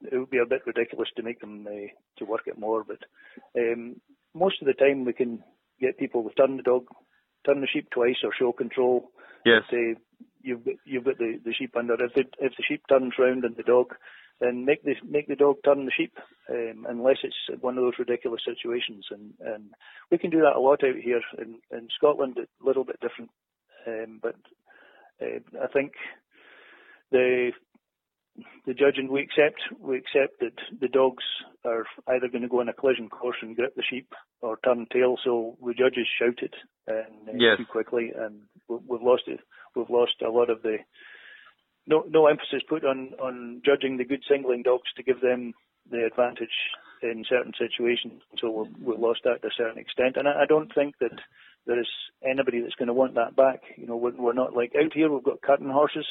[0.01, 2.83] it would be a bit ridiculous to make them uh, to work it more.
[2.83, 2.99] But
[3.55, 4.01] um,
[4.33, 5.43] most of the time we can
[5.79, 6.85] get people to turn the dog
[7.45, 9.11] turn the sheep twice or show control.
[9.45, 9.63] Yes.
[9.71, 9.95] Say
[10.41, 11.93] you've got, you've got the, the sheep under.
[11.93, 13.95] If it, if the sheep turns round and the dog,
[14.39, 16.17] then make the make the dog turn the sheep,
[16.49, 19.05] um, unless it's one of those ridiculous situations.
[19.11, 19.73] And and
[20.11, 22.37] we can do that a lot out here in in Scotland.
[22.37, 23.31] A little bit different,
[23.87, 24.35] um, but
[25.21, 25.93] I think
[27.11, 27.51] the
[28.65, 31.23] the judge and we accept we accept that the dogs
[31.65, 34.87] are either going to go on a collision course and grip the sheep or turn
[34.91, 35.17] tail.
[35.23, 36.53] So the judges shouted
[36.87, 37.57] and uh, yes.
[37.57, 39.39] too quickly, and we've lost it.
[39.75, 40.77] We've lost a lot of the
[41.87, 45.53] no no emphasis put on on judging the good singling dogs to give them
[45.89, 46.55] the advantage
[47.01, 48.21] in certain situations.
[48.39, 51.17] So we've, we've lost that to a certain extent, and I, I don't think that
[51.65, 51.87] there is
[52.23, 53.61] anybody that's going to want that back.
[53.75, 55.11] You know, we're, we're not like out here.
[55.11, 56.05] We've got cutting horses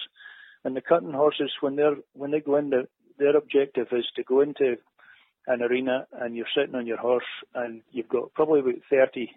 [0.65, 4.23] and the cutting horses, when they're when they go in, the, their objective is to
[4.23, 4.77] go into
[5.47, 7.25] an arena and you're sitting on your horse
[7.55, 9.31] and you've got probably about 30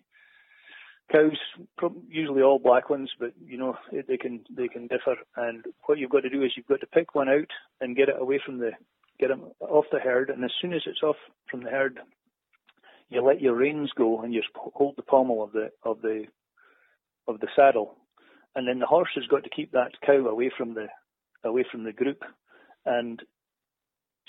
[1.11, 1.37] cows,
[2.09, 5.15] usually all black ones, but you know they can they can differ.
[5.35, 8.09] And what you've got to do is you've got to pick one out and get
[8.09, 8.71] it away from the
[9.21, 10.29] get them off the herd.
[10.29, 11.15] And as soon as it's off
[11.49, 11.99] from the herd,
[13.09, 16.25] you let your reins go and you hold the pommel of the of the
[17.27, 17.95] of the saddle,
[18.55, 20.87] and then the horse has got to keep that cow away from the
[21.43, 22.23] away from the group.
[22.85, 23.21] And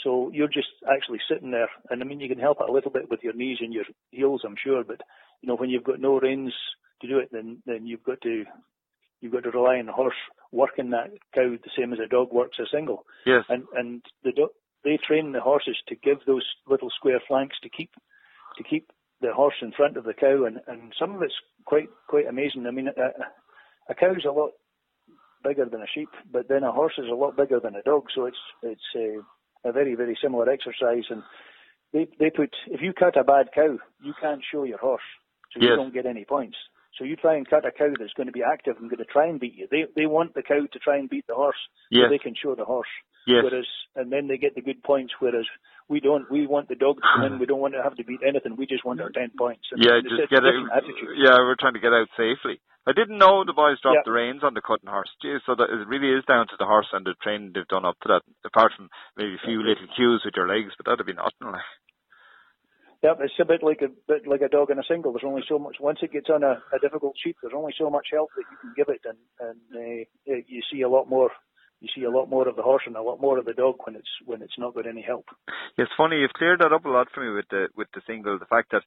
[0.02, 1.70] so you're just actually sitting there.
[1.90, 3.84] And I mean, you can help it a little bit with your knees and your
[4.10, 4.84] heels, I'm sure.
[4.84, 5.00] But,
[5.40, 6.52] you know, when you've got no reins
[7.00, 8.44] to do it, then, then you've got to,
[9.20, 10.14] you've got to rely on the horse
[10.50, 13.04] working that cow the same as a dog works a single.
[13.26, 13.44] Yes.
[13.48, 14.50] And, and the do-
[14.84, 17.90] they train the horses to give those little square flanks to keep,
[18.58, 18.90] to keep
[19.20, 22.66] the horse in front of the cow, and, and some of it's quite quite amazing.
[22.66, 24.50] I mean, a, a cow's a lot
[25.44, 28.06] bigger than a sheep, but then a horse is a lot bigger than a dog,
[28.14, 31.04] so it's it's a, a very very similar exercise.
[31.10, 31.22] And
[31.92, 35.02] they they put if you cut a bad cow, you can't show your horse,
[35.52, 35.70] so yes.
[35.70, 36.56] you don't get any points.
[36.98, 39.04] So you try and cut a cow that's going to be active and going to
[39.06, 39.66] try and beat you.
[39.70, 41.56] They they want the cow to try and beat the horse,
[41.90, 42.04] yes.
[42.04, 42.92] so they can show the horse.
[43.26, 43.44] Yes.
[43.44, 45.12] Whereas and then they get the good points.
[45.20, 45.46] Whereas
[45.88, 46.30] we don't.
[46.30, 47.38] We want the dog to come in.
[47.38, 48.56] We don't want to have to beat anything.
[48.56, 49.64] We just want our ten points.
[49.70, 50.68] And yeah, just get out.
[50.74, 51.18] Attitude.
[51.18, 52.60] Yeah, we're trying to get out safely.
[52.84, 54.06] I didn't know the boys dropped Yeah.
[54.10, 55.10] the reins on the cutting horse.
[55.46, 57.94] So that it really is down to the horse and the training they've done up
[58.02, 58.22] to that.
[58.44, 61.46] Apart from maybe a few little cues with your legs, but that'd be nothing.
[61.52, 61.62] Like.
[63.02, 65.12] Yeah, it's a bit like a bit like a dog in a single.
[65.12, 65.76] There's only so much.
[65.80, 68.56] Once it gets on a, a difficult sheep, there's only so much help that you
[68.62, 71.30] can give it, and and uh, you see a lot more.
[71.82, 73.74] You see a lot more of the horse and a lot more of the dog
[73.84, 75.26] when it's when it's not got any help.
[75.76, 76.18] It's funny.
[76.20, 78.38] You've cleared that up a lot for me with the with the single.
[78.38, 78.82] The fact that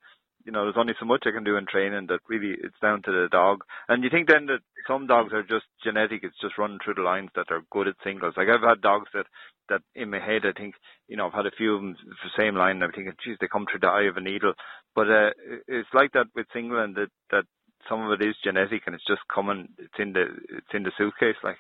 [0.46, 3.02] you know there's only so much I can do in training that really it's down
[3.04, 3.66] to the dog.
[3.90, 6.24] And you think then that some dogs are just genetic.
[6.24, 8.36] It's just running through the lines that are good at singles.
[8.38, 9.26] Like I've had dogs that
[9.68, 10.76] that in my head I think
[11.10, 12.80] you know I've had a few of them the same line.
[12.80, 14.54] and I'm thinking, geez, they come through the eye of a needle.
[14.96, 15.32] But uh,
[15.68, 17.44] it's like that with single and that that
[17.90, 19.68] some of it is genetic and it's just coming.
[19.80, 21.60] It's in the it's in the suitcase like.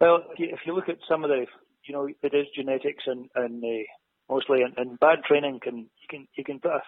[0.00, 1.46] Well, if you look at some of the,
[1.86, 3.84] you know, it is genetics and and uh,
[4.28, 6.80] mostly, and, and bad training can you can you can put a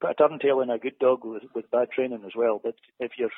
[0.00, 2.60] put a turn-tail in a good dog with with bad training as well.
[2.62, 3.30] But if you're,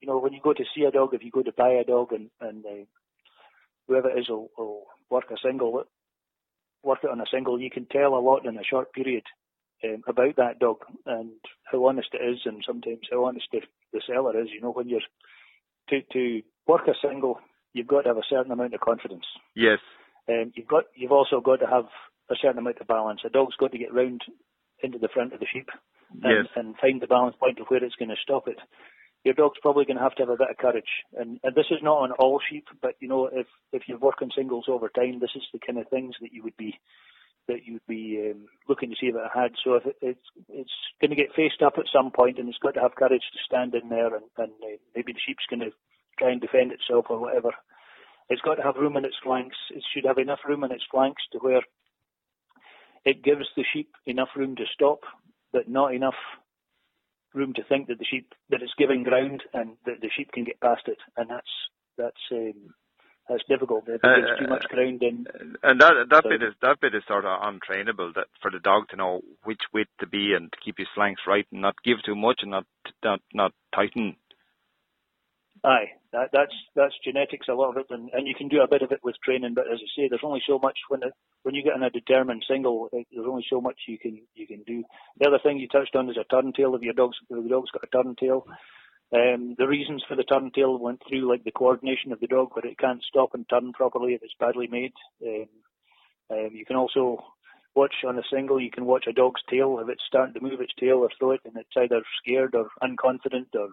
[0.00, 1.84] you know, when you go to see a dog, if you go to buy a
[1.84, 2.84] dog and and uh,
[3.88, 5.84] whoever it is will, will work a single,
[6.82, 9.22] work it on a single, you can tell a lot in a short period
[9.84, 11.32] um, about that dog and
[11.64, 13.60] how honest it is, and sometimes how honest the,
[13.92, 14.48] the seller is.
[14.52, 15.00] You know, when you're
[15.88, 17.38] to to work a single,
[17.74, 19.26] you've got to have a certain amount of confidence.
[19.54, 19.80] Yes.
[20.28, 21.86] Um, you've got you've also got to have
[22.30, 23.20] a certain amount of balance.
[23.26, 24.22] A dog's got to get round
[24.82, 25.68] into the front of the sheep
[26.22, 26.46] and, Yes.
[26.56, 28.58] and find the balance point of where it's going to stop it.
[29.24, 31.70] Your dog's probably going to have to have a bit of courage, and, and this
[31.70, 35.18] is not on all sheep, but you know if if you're working singles over time,
[35.18, 36.78] this is the kind of things that you would be
[37.48, 39.52] that you would be um, looking to see if it had.
[39.64, 42.58] So if it, it's it's going to get faced up at some point, and it's
[42.58, 45.60] got to have courage to stand in there, and, and uh, maybe the sheep's going
[45.60, 45.72] to
[46.18, 47.50] try and defend itself or whatever.
[48.30, 49.56] It's got to have room in its flanks.
[49.70, 51.62] It should have enough room in its flanks to where
[53.04, 55.00] it gives the sheep enough room to stop,
[55.52, 56.14] but not enough
[57.34, 60.44] room to think that the sheep that it's giving ground and that the sheep can
[60.44, 60.98] get past it.
[61.16, 61.52] And that's
[61.98, 62.74] that's um,
[63.28, 63.84] that's difficult.
[63.88, 65.26] If it Uh, gives too much ground, then
[65.62, 68.14] And that that So- bit is that bit is sort of untrainable.
[68.14, 71.22] That for the dog to know which width to be and to keep his flanks
[71.26, 72.66] right and not give too much and not
[73.02, 74.16] not not tighten.
[75.64, 77.48] aye, that, that's that's genetics.
[77.48, 79.54] A lot of it, and, and you can do a bit of it with training.
[79.54, 81.90] But as I say, there's only so much when it, when you get in a
[81.90, 82.88] determined single.
[82.92, 84.84] uh, There's only so much you can you can do.
[85.18, 86.74] The other thing you touched on is a turn tail.
[86.74, 88.46] If your dog's if the dog's got a turn tail,
[89.12, 92.50] um, the reasons for the turn tail went through like the coordination of the dog,
[92.52, 94.92] where it can't stop and turn properly if it's badly made.
[95.24, 95.48] Um,
[96.30, 97.22] um, you can also
[97.74, 98.60] watch on a single.
[98.60, 101.32] You can watch a dog's tail if it's starting to move its tail or throw
[101.32, 103.68] it, and it's either scared or unconfident or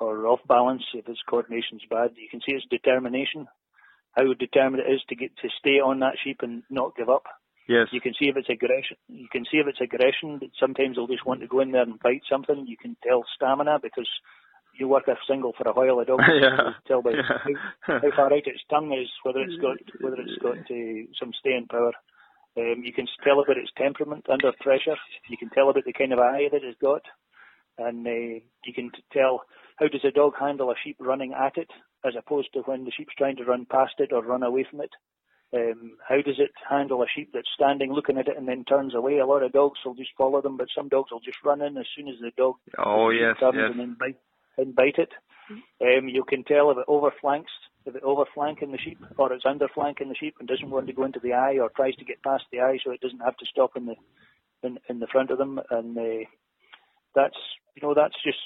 [0.00, 2.10] or off balance if its coordination's bad.
[2.16, 3.46] You can see its determination,
[4.12, 7.24] how determined it is to get to stay on that sheep and not give up.
[7.68, 7.88] Yes.
[7.92, 8.96] You can see if it's aggression.
[9.08, 10.38] You can see if it's aggression.
[10.38, 12.66] But sometimes they'll just want to go in there and bite something.
[12.68, 14.08] You can tell stamina because
[14.78, 15.98] you work a single for a while.
[16.00, 16.56] A dog Yeah.
[16.56, 17.22] can tell by Yeah.
[17.22, 21.32] how, how far out its tongue is, whether it's got whether it's got uh, some
[21.40, 21.92] staying power.
[22.56, 24.96] Um, you can tell about its temperament under pressure.
[25.28, 27.02] You can tell about the kind of eye that it's got,
[27.78, 29.42] and uh, you can tell
[29.76, 31.70] how does a dog handle a sheep running at it,
[32.04, 34.80] as opposed to when the sheep's trying to run past it or run away from
[34.80, 34.90] it.
[35.54, 38.94] Um, how does it handle a sheep that's standing looking at it and then turns
[38.94, 39.18] away?
[39.18, 41.76] A lot of dogs will just follow them, but some dogs will just run in
[41.76, 43.70] as soon as the dog Oh yes, turns yes.
[43.70, 44.18] and then bite
[44.56, 45.10] and bite it.
[45.80, 47.52] Um, you can tell if it overflanks,
[47.84, 51.04] if it overflanking the sheep or it's underflanking the sheep and doesn't want to go
[51.04, 53.46] into the eye or tries to get past the eye so it doesn't have to
[53.46, 53.94] stop in the
[54.62, 55.60] in, in the front of them.
[55.70, 56.24] And uh,
[57.14, 57.36] that's
[57.76, 58.38] you know that's just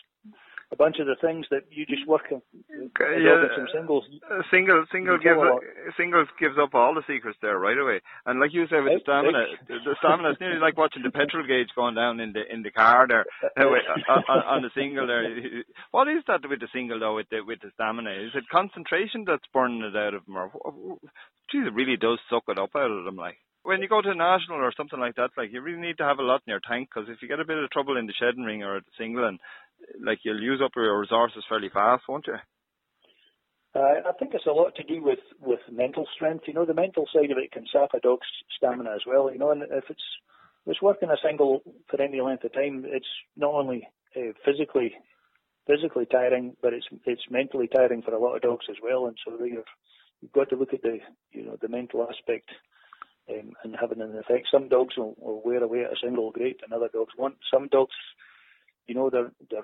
[0.71, 2.43] a bunch of the things that you just work on.
[2.69, 4.05] Okay, yeah, some singles.
[4.29, 5.61] Uh, single single gives up,
[5.97, 8.01] singles gives up all the secrets there right away.
[8.27, 11.47] And like you said with the stamina, the, stamina is nearly like watching the petrol
[11.47, 13.25] gauge going down in the in the car there
[13.57, 15.25] uh, on, on on the single there.
[15.91, 18.11] What is that with the single though with the with the stamina?
[18.11, 20.53] Is it concentration that's burning it out of them, or
[21.51, 23.39] geez, it really does suck it up out of them like.
[23.65, 26.19] When you go to national or something like that, like you really need to have
[26.19, 28.15] a lot in your tank because if you get a bit of trouble in the
[28.17, 29.41] shedding ring or at the single, and
[30.05, 32.37] like you'll use up your resources fairly fast, won't you?
[33.75, 36.45] Uh, I think it's a lot to do with, with mental strength.
[36.47, 38.27] You know, the mental side of it can sap a dog's
[38.57, 39.31] stamina as well.
[39.31, 40.03] You know, and if it's
[40.67, 43.07] it's working a single for any length of time, it's
[43.37, 44.95] not only uh, physically
[45.67, 49.07] physically tiring, but it's it's mentally tiring for a lot of dogs as well.
[49.07, 49.65] And so you've
[50.21, 50.99] you've got to look at the
[51.33, 52.51] you know the mental aspect
[53.31, 54.49] um, and having an effect.
[54.53, 57.37] Some dogs will, will wear away at a single great, and other dogs won't.
[57.53, 57.95] Some dogs,
[58.89, 59.63] you know, they're they're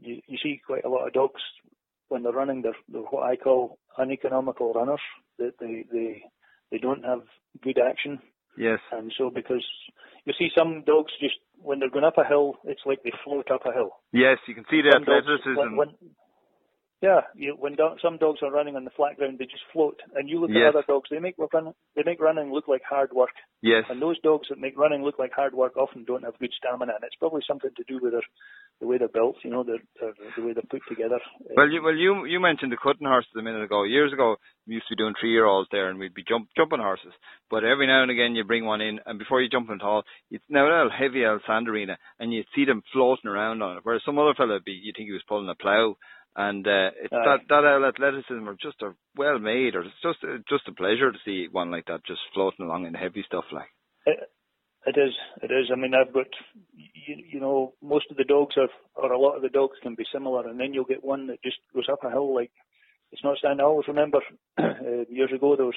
[0.00, 1.40] you, you see quite a lot of dogs
[2.08, 2.62] when they're running.
[2.62, 5.00] They're, they're what I call uneconomical runners.
[5.38, 6.22] That they they
[6.70, 7.22] they don't have
[7.62, 8.20] good action.
[8.56, 8.78] Yes.
[8.92, 9.64] And so because
[10.24, 13.50] you see some dogs just when they're going up a hill, it's like they float
[13.50, 13.90] up a hill.
[14.12, 15.88] Yes, you can see the Some dogs- when, when,
[17.02, 20.00] yeah, you, when do, some dogs are running on the flat ground, they just float.
[20.14, 20.68] And you look Yes.
[20.72, 23.30] at other dogs; they make run, they make running look like hard work.
[23.62, 23.84] yes.
[23.90, 26.94] And those dogs that make running look like hard work often don't have good stamina,
[26.94, 28.22] and it's probably something to do with their,
[28.80, 29.36] the way they're built.
[29.44, 31.20] You know, the the, the way they're put together.
[31.54, 33.84] Well, you well you you mentioned the cutting horses a minute ago.
[33.84, 34.36] Years ago,
[34.66, 37.12] we used to be doing three year olds there, and we'd be jump jumping horses.
[37.50, 39.82] But every now and again, you bring one in, and before you jump in at
[39.86, 43.76] all, it's now a heavy old sand arena, and you see them floating around on
[43.76, 43.80] it.
[43.84, 45.96] Whereas some other fella, be you think he was pulling a plough,
[46.36, 47.38] and uh, it's Aye.
[47.48, 51.10] that that athleticism are just are well made, or it's just uh, just a pleasure
[51.10, 53.72] to see one like that just floating along in heavy stuff like.
[54.04, 54.18] It,
[54.86, 55.14] it is.
[55.42, 55.70] It is.
[55.72, 56.28] I mean, I've got,
[56.74, 59.96] you, you know, most of the dogs are, or a lot of the dogs can
[59.96, 62.52] be similar, and then you'll get one that just goes up a hill like
[63.12, 63.60] it's not standing.
[63.60, 64.18] I always remember
[64.58, 65.74] uh, years ago there was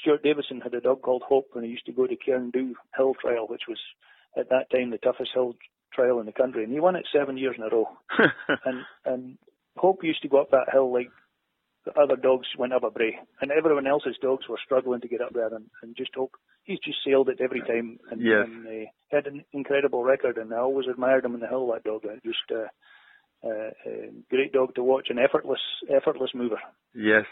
[0.00, 3.14] Stuart Davison had a dog called Hope, and he used to go to Cairndhu Hill
[3.20, 3.78] Trial, which was
[4.36, 5.54] at that time the toughest hill
[5.94, 7.86] trial in the country, and he won it seven years in a row.
[8.64, 9.38] and and
[9.76, 11.10] Hope used to go up that hill like
[11.84, 15.20] the other dogs went up a brae, and everyone else's dogs were struggling to get
[15.20, 16.32] up there, and, and just Hope
[16.64, 18.46] he's just sailed it every time, and, Yes.
[18.46, 21.72] and uh, had an incredible record, and I always admired him in the hill.
[21.72, 22.68] That dog, uh, just uh,
[23.44, 25.60] uh, uh, great dog to watch, an effortless
[25.92, 26.60] effortless mover.
[26.94, 27.24] Yes.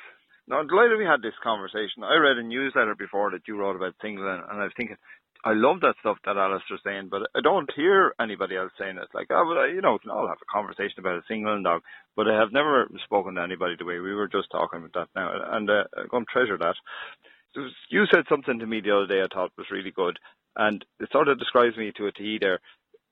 [0.48, 2.02] Now, I'm delighted we had this conversation.
[2.02, 4.96] I read a newsletter before that you wrote about Singleton, and I was thinking,
[5.44, 9.08] I love that stuff that Alistair's saying, but I don't hear anybody else saying it.
[9.14, 11.82] Like, well, you know, all have a conversation about a single dog,
[12.16, 15.08] but I have never spoken to anybody the way we were just talking about that
[15.20, 16.74] now, and uh, I'm going to treasure that.
[17.56, 20.18] Was- You said something to me the other day I thought was really good,
[20.56, 22.60] and it sort of describes me to a T there.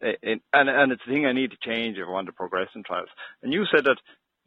[0.00, 2.84] And and it's the thing I need to change if I want to progress in
[2.84, 3.08] trials.
[3.42, 3.96] And you said that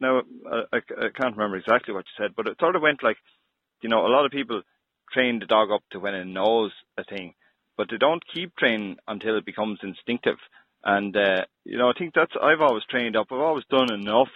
[0.00, 3.18] now, I, I can't remember exactly what you said, but it sort of went like,
[3.82, 4.62] you know, a lot of people
[5.12, 7.34] train the dog up to when it knows a thing,
[7.76, 10.38] but they don't keep training until it becomes instinctive.
[10.84, 13.28] And, uh, you know, I think that's, I've always trained up.
[13.30, 14.28] I've always done enough,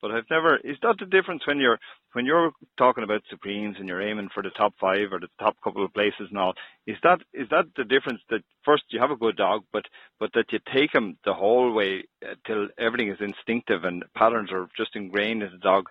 [0.00, 1.78] but I've never, is that the difference when you're,
[2.12, 5.56] when you're talking about Supremes and you're aiming for the top five or the top
[5.62, 6.54] couple of places and all,
[6.86, 9.84] is that, is that the difference that first you have a good dog, but,
[10.18, 14.50] but that you take him the whole way uh, till everything is instinctive and patterns
[14.52, 15.88] are just ingrained in the dog?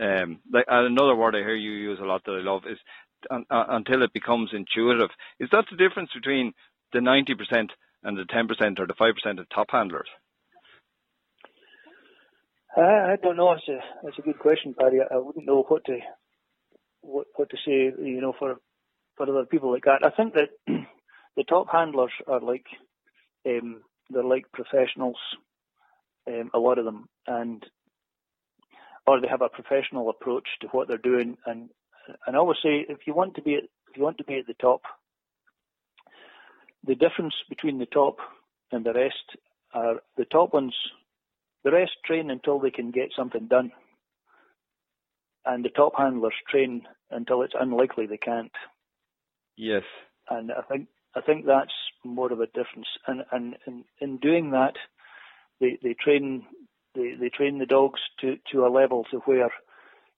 [0.00, 2.78] Um, like another word I hear you use a lot that I love is
[3.30, 5.10] un, uh, until it becomes intuitive.
[5.40, 6.52] Is that the difference between
[6.92, 7.70] the 90%
[8.02, 10.08] and the 10% or the 5% of top handlers?
[12.76, 13.52] I, I don't know.
[13.52, 14.98] It's a a good question, Paddy.
[14.98, 15.98] I, I wouldn't know what to
[17.02, 17.92] what what to say.
[18.02, 18.56] You know, for
[19.16, 20.04] for other people like that.
[20.04, 20.48] I think that
[21.36, 22.66] the top handlers are like
[23.46, 25.18] um, they're like professionals.
[26.26, 27.64] Um, a lot of them, and
[29.06, 31.36] or they have a professional approach to what they're doing.
[31.46, 31.68] And
[32.26, 34.38] and I always say, if you want to be at, if you want to be
[34.38, 34.82] at the top,
[36.86, 38.18] the difference between the top
[38.72, 39.36] and the rest
[39.72, 40.74] are the top ones.
[41.64, 43.72] The rest train until they can get something done,
[45.46, 48.52] and the top handlers train until it's unlikely they can't.
[49.56, 49.84] Yes.
[50.28, 51.72] And I think I think that's
[52.04, 52.88] more of a difference.
[53.06, 54.74] And and in, in doing that,
[55.60, 56.44] they they train
[56.94, 59.50] they, they train the dogs to, to a level to where,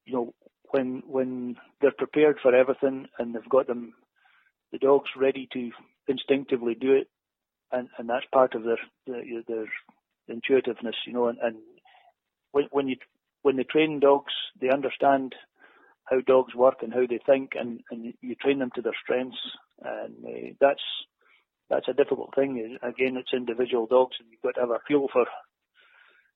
[0.05, 0.35] you know,
[0.71, 3.95] when when they're prepared for everything and they've got them
[4.73, 5.71] the dogs ready to
[6.09, 7.09] instinctively do it
[7.73, 9.67] and, and that's part of their their, their
[10.29, 11.57] intuitiveness, you know, and, and
[12.53, 12.97] when when you
[13.43, 15.35] when they train dogs they understand
[16.05, 19.39] how dogs work and how they think and, and you train them to their strengths
[19.83, 20.83] and uh, that's
[21.69, 22.79] that's a difficult thing.
[22.83, 25.27] Again, it's individual dogs and you've got to have a feel for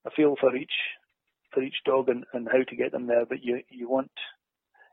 [0.04, 0.72] a feel for each
[1.52, 3.26] for each dog and, and how to get them there.
[3.26, 4.10] But you you want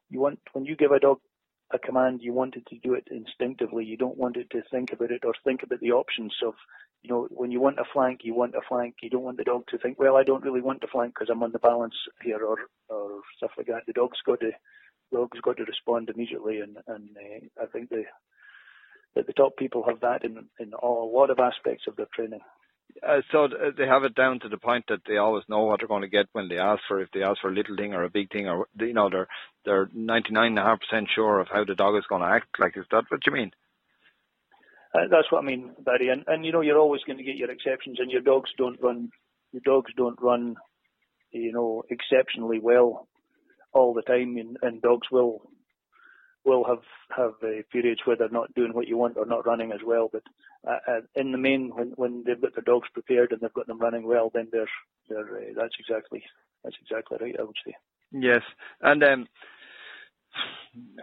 [0.10, 1.20] you want when you give a dog
[1.72, 3.84] a command, you want it to do it instinctively.
[3.84, 6.53] You don't want it to think about it or think about the options of
[7.03, 8.95] you know when you want a flank, you want a flank.
[9.01, 11.30] You don't want the dog to think, well, I don't really want the flank because
[11.30, 12.58] I'm on the balance here or
[12.89, 13.84] or stuff like that.
[13.86, 14.51] The dog's got to
[15.12, 18.03] the dog's got to respond immediately, and and uh, I think the
[19.16, 22.08] that the top people have that in in all, a lot of aspects of their
[22.14, 22.41] training.
[23.06, 25.88] Uh, so they have it down to the point that they always know what they're
[25.88, 28.04] going to get when they ask for if they ask for a little thing or
[28.04, 29.28] a big thing or you know they're
[29.66, 32.28] they're ninety nine and a half percent sure of how the dog is going to
[32.28, 32.48] act.
[32.60, 33.52] Like is that what you mean?
[34.93, 36.10] Uh, that's what I mean, Barry.
[36.10, 38.82] And, and you know, you're always going to get your exceptions, and your dogs don't
[38.82, 39.10] run.
[39.52, 40.56] Your dogs don't run,
[41.32, 43.08] you know, exceptionally well
[43.74, 45.41] all the time, and, and dogs will
[46.48, 46.82] will have
[47.16, 50.10] have uh, periods where they're not doing what you want or not running as well.
[50.12, 50.24] But
[50.68, 53.68] uh, uh, in the main, when when they've got their dogs prepared and they've got
[53.68, 54.70] them running well, then they're
[55.10, 56.24] they're uh, that's exactly
[56.64, 57.36] that's exactly right.
[57.38, 57.76] I would say.
[58.14, 58.41] Yes,
[58.82, 59.28] and um,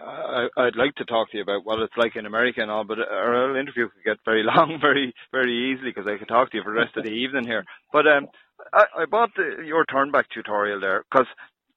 [0.03, 2.85] I, would like to talk to you about what it's like in America and all,
[2.85, 6.57] but our interview could get very long, very very easily because I could talk to
[6.57, 7.65] you for the rest of the evening here.
[7.93, 8.29] But um,
[8.73, 11.27] I, I bought the, your turnback tutorial there because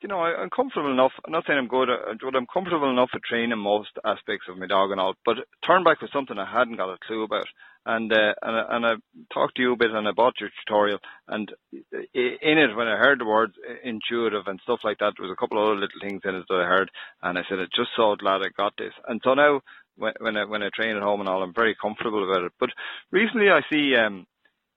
[0.01, 1.11] you know, I, am comfortable enough.
[1.25, 1.89] I'm not saying I'm good,
[2.21, 5.15] but I'm comfortable enough at training most aspects of my dog and all.
[5.25, 7.47] But turnback was something I hadn't got a clue about,
[7.85, 8.93] and uh, and I, and I
[9.33, 12.97] talked to you a bit, and I bought your tutorial, and in it when I
[12.97, 16.01] heard the words intuitive and stuff like that, there was a couple of other little
[16.01, 16.91] things in it that I heard,
[17.23, 18.93] and I said, I'm just so glad I got this.
[19.07, 19.61] And so now
[19.95, 22.53] when, when I when I train at home and all, I'm very comfortable about it.
[22.59, 22.69] But
[23.11, 24.27] recently I see um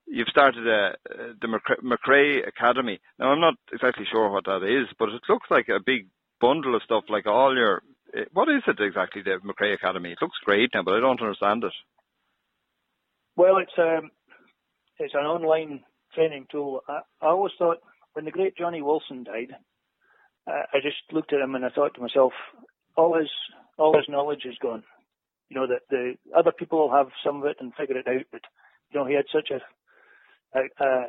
[0.07, 0.91] you've started a,
[1.41, 2.99] the McRae Academy.
[3.19, 6.07] Now, I'm not exactly sure what that is, but it looks like a big
[6.39, 7.81] bundle of stuff, like all your.
[8.15, 10.11] Eh, what is it exactly, the McRae Academy?
[10.11, 11.73] It looks great now, but I don't understand it.
[13.35, 14.11] Well, it's um,
[14.99, 15.83] it's an online
[16.13, 16.81] training tool.
[16.87, 17.77] I, I always thought
[18.13, 19.55] when the great Johnny Wilson died,
[20.47, 22.33] I just looked at him and I thought to myself,
[22.95, 23.29] all his
[23.77, 24.83] all his knowledge is gone.
[25.49, 28.25] You know that the other people will have some of it and figure it out,
[28.31, 28.41] but
[28.91, 29.61] you know he had such a
[30.53, 31.05] a, a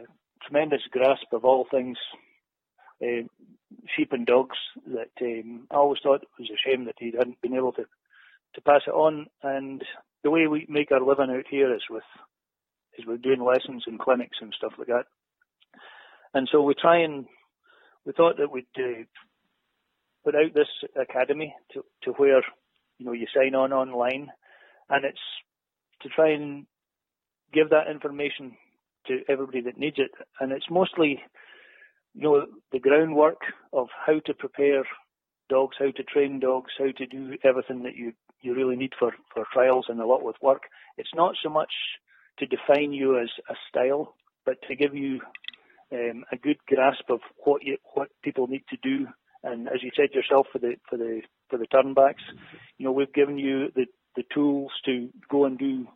[0.46, 1.96] tremendous grasp of all things
[3.02, 3.26] uh,
[3.96, 7.40] sheep and dogs that um, I always thought it was a shame that he hadn't
[7.40, 7.84] been able to,
[8.54, 9.26] to pass it on.
[9.42, 9.82] And
[10.22, 12.04] the way we make our living out here is with
[12.98, 15.04] is we're doing lessons and clinics and stuff like that.
[16.34, 17.26] And so we try and
[18.04, 19.04] we thought that we'd uh,
[20.24, 20.68] put out this
[21.00, 22.42] academy to, to where
[22.98, 24.30] you know you sign on online,
[24.90, 25.18] and it's
[26.02, 26.66] to try and
[27.52, 28.56] give that information
[29.06, 30.10] to everybody that needs it.
[30.40, 31.20] And it's mostly,
[32.14, 33.40] you know, the groundwork
[33.72, 34.84] of how to prepare
[35.48, 39.12] dogs, how to train dogs, how to do everything that you, you really need for,
[39.32, 40.62] for trials and a lot with work.
[40.96, 41.72] It's not so much
[42.38, 45.20] to define you as a style, but to give you
[45.92, 49.06] um, a good grasp of what you, what people need to do.
[49.44, 52.22] And as you said yourself for the for the for the turnbacks,
[52.78, 53.86] you know we've given you the
[54.16, 55.86] the tools to go and do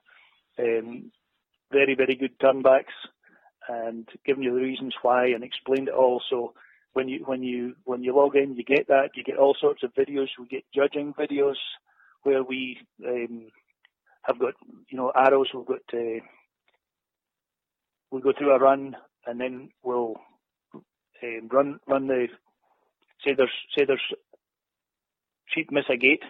[0.58, 1.12] um,
[1.70, 2.94] very, very good turnbacks
[3.68, 6.22] and given you the reasons why and explained it all.
[6.30, 6.54] So
[6.92, 9.10] when you when you when you log in, you get that.
[9.14, 10.28] You get all sorts of videos.
[10.38, 11.56] We get judging videos
[12.22, 13.48] where we um,
[14.22, 14.54] have got
[14.88, 15.48] you know arrows.
[15.52, 15.82] We've got
[18.10, 18.96] we go through a run
[19.26, 20.14] and then we'll
[20.74, 22.28] um, run run the
[23.24, 24.00] say there's say there's
[25.46, 26.22] sheep miss a gate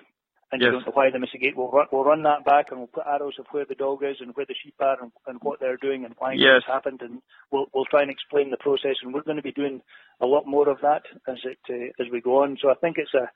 [0.52, 0.66] and yes.
[0.66, 1.56] you don't know why they gate.
[1.56, 4.16] We'll run, we'll run that back and we'll put arrows of where the dog is
[4.20, 6.58] and where the sheep are and, and what they're doing and why yes.
[6.58, 7.20] it's happened, and
[7.50, 8.96] we'll we'll try and explain the process.
[9.02, 9.82] And we're going to be doing
[10.20, 12.58] a lot more of that as it uh, as we go on.
[12.62, 13.28] So I think it's a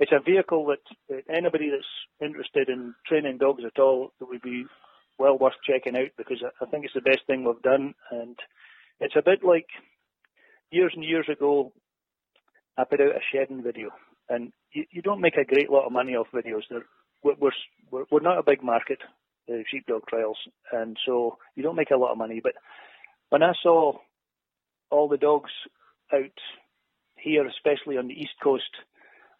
[0.00, 1.84] it's a vehicle that, that anybody that's
[2.20, 4.64] interested in training dogs at all that would be
[5.18, 7.94] well worth checking out because I, I think it's the best thing we've done.
[8.10, 8.36] And
[9.00, 9.66] it's a bit like
[10.70, 11.72] years and years ago,
[12.76, 13.90] I put out a shedding video
[14.28, 16.62] and you, you don't make a great lot of money off videos.
[16.70, 16.86] They're,
[17.22, 17.34] we're,
[17.90, 18.98] we're, we're not a big market,
[19.46, 20.38] the sheepdog trials,
[20.72, 22.40] and so you don't make a lot of money.
[22.42, 22.54] But
[23.30, 23.94] when I saw
[24.90, 25.50] all the dogs
[26.12, 26.38] out
[27.16, 28.70] here, especially on the east coast,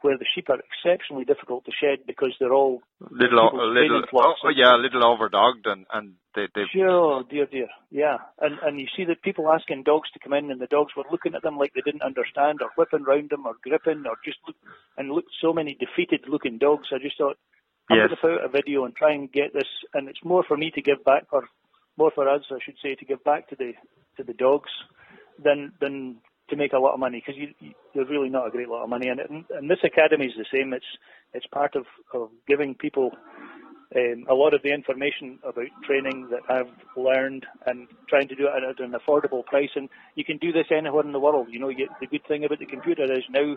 [0.00, 4.76] where the sheep are exceptionally difficult to shed because they're all little, little, oh, yeah,
[4.76, 6.62] a little overdogged and and they they.
[6.72, 10.50] Sure, dear, dear, yeah, and and you see that people asking dogs to come in,
[10.50, 13.46] and the dogs were looking at them like they didn't understand, or whipping round them,
[13.46, 14.56] or gripping, or just look,
[14.96, 16.88] and look so many defeated looking dogs.
[16.92, 17.36] I just thought
[17.90, 18.08] I'm yes.
[18.08, 20.56] going to put out a video and try and get this, and it's more for
[20.56, 21.44] me to give back, or
[21.96, 23.72] more for us, I should say, to give back to the
[24.16, 24.70] to the dogs
[25.42, 26.18] than than
[26.50, 28.82] to make a lot of money because you, you, are really not a great lot
[28.82, 29.08] of money.
[29.08, 30.72] And, and, this academy is the same.
[30.72, 30.86] It's
[31.34, 31.84] it's part of,
[32.14, 33.12] of giving people
[33.94, 38.46] um, a lot of the information about training that I've learned and trying to do
[38.46, 39.70] it at an affordable price.
[39.76, 41.48] And you can do this anywhere in the world.
[41.50, 43.56] You know, you, the good thing about the computer is now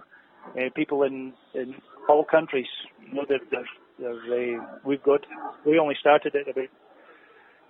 [0.58, 1.76] uh, people in, in
[2.10, 2.68] all countries,
[3.08, 3.68] you know, they're, they're,
[4.00, 5.22] they're, uh, we've got,
[5.66, 6.70] we only started it about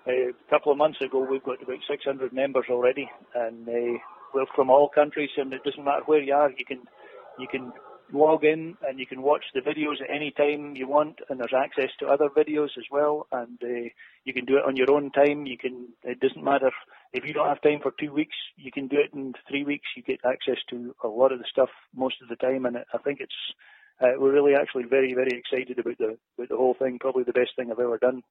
[0.08, 1.26] uh, a couple of months ago.
[1.30, 4.00] We've got about 600 members already, and uh,
[4.34, 6.52] we're from all countries, and it doesn't matter where you are.
[6.52, 6.82] You can
[7.40, 7.72] you can
[8.14, 11.54] log in and you can watch the videos at any time you want, and there's
[11.58, 13.90] access to other videos as well, and uh,
[14.26, 15.46] you can do it on your own time.
[15.46, 15.90] You can.
[16.04, 16.72] It doesn't matter
[17.14, 18.36] if you don't have time for two weeks.
[18.58, 19.88] You can do it in three weeks.
[19.96, 22.98] You get access to a lot of the stuff most of the time, and I
[23.00, 23.34] think it's.
[24.02, 26.98] Uh, we're really actually very very excited about the about the whole thing.
[27.00, 28.24] Probably the best thing I've ever done.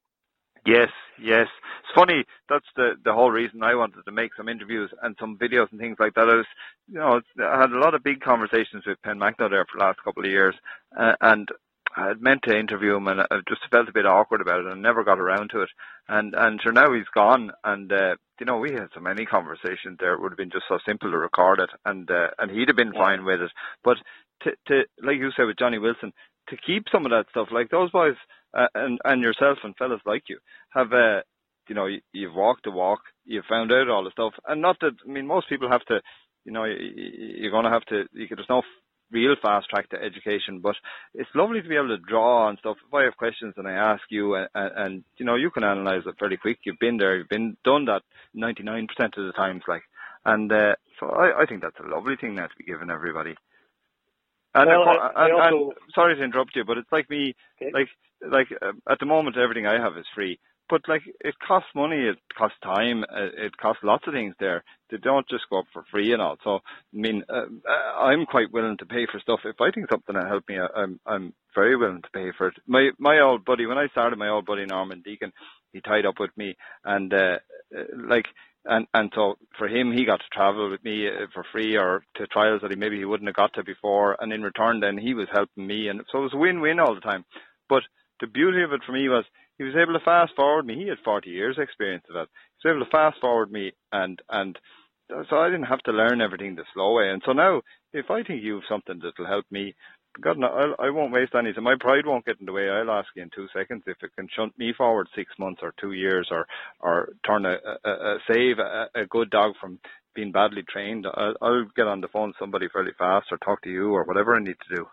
[0.65, 0.89] Yes,
[1.19, 1.47] yes.
[1.83, 2.23] It's funny.
[2.49, 5.79] That's the the whole reason I wanted to make some interviews and some videos and
[5.79, 6.29] things like that.
[6.29, 6.45] I was,
[6.87, 10.03] you know, I had a lot of big conversations with Penmachno there for the last
[10.03, 10.55] couple of years,
[10.97, 11.49] uh, and
[11.95, 14.67] I had meant to interview him, and I just felt a bit awkward about it,
[14.67, 15.69] and never got around to it.
[16.07, 19.97] And and sure now he's gone, and uh, you know we had so many conversations
[19.99, 20.13] there.
[20.13, 22.77] It would have been just so simple to record it, and uh, and he'd have
[22.77, 23.01] been yeah.
[23.01, 23.51] fine with it.
[23.83, 23.97] But
[24.43, 26.13] to to like you said with Johnny Wilson,
[26.49, 28.15] to keep some of that stuff, like those boys
[28.53, 30.37] uh, and and yourself and fellas like you
[30.71, 31.21] have uh
[31.67, 34.33] you know you, you've walked the walk you've found out all the stuff.
[34.47, 36.01] And not that i mean most people have to
[36.45, 38.63] you know you, you're going to have to you, there's no
[39.11, 40.75] real fast track to education but
[41.13, 42.77] it's lovely to be able to draw on stuff.
[42.87, 45.63] If i have questions and i ask you and, and, and you know you can
[45.63, 46.59] analyze it fairly quick.
[46.63, 48.03] You've been there you've been done that
[48.35, 48.87] 99%
[49.17, 49.83] of the times like.
[50.23, 53.35] And uh, so I, I think that's a lovely thing now to be given everybody
[54.53, 57.35] and, well, I, I and, also, and, sorry to interrupt you, but it's like me,
[57.61, 57.71] okay.
[57.73, 57.87] like
[58.21, 60.39] like uh, at the moment everything I have is free,
[60.69, 64.63] but like it costs money, it costs time, uh, it costs lots of things there.
[64.89, 66.37] They don't just go up for free and all.
[66.43, 66.59] So I
[66.93, 70.25] mean, uh, uh I'm quite willing to pay for stuff if I think something will
[70.25, 70.57] help me.
[70.59, 72.55] I'm I'm very willing to pay for it.
[72.67, 75.33] My my old buddy, when I started, my old buddy Norman Deacon,
[75.73, 77.37] he tied up with me, and uh,
[77.77, 78.25] uh like
[78.65, 82.03] and and so for him he got to travel with me uh, for free or
[82.15, 84.97] to trials that he maybe he wouldn't have got to before and in return then
[84.97, 87.25] he was helping me and so it was win-win all the time
[87.69, 87.83] but
[88.19, 89.25] the beauty of it for me was
[89.57, 90.75] he was able to fast forward me.
[90.75, 92.27] He had 40 years experience of that.
[92.61, 94.57] He was able to fast forward me and, and
[95.13, 97.09] uh, so I didn't have to learn everything the slow way.
[97.09, 97.61] And so now,
[97.93, 99.75] if I think you have something that'll help me,
[100.19, 101.63] God, no, I'll, I won't waste any time.
[101.63, 102.69] My pride won't get in the way.
[102.69, 105.73] I'll ask you in two seconds if it can shunt me forward six months or
[105.79, 106.45] two years, or
[106.81, 107.55] or turn a,
[107.85, 109.79] a, a save a, a good dog from
[110.13, 111.07] being badly trained.
[111.13, 114.03] I'll, I'll get on the phone to somebody fairly fast, or talk to you, or
[114.03, 114.87] whatever I need to do.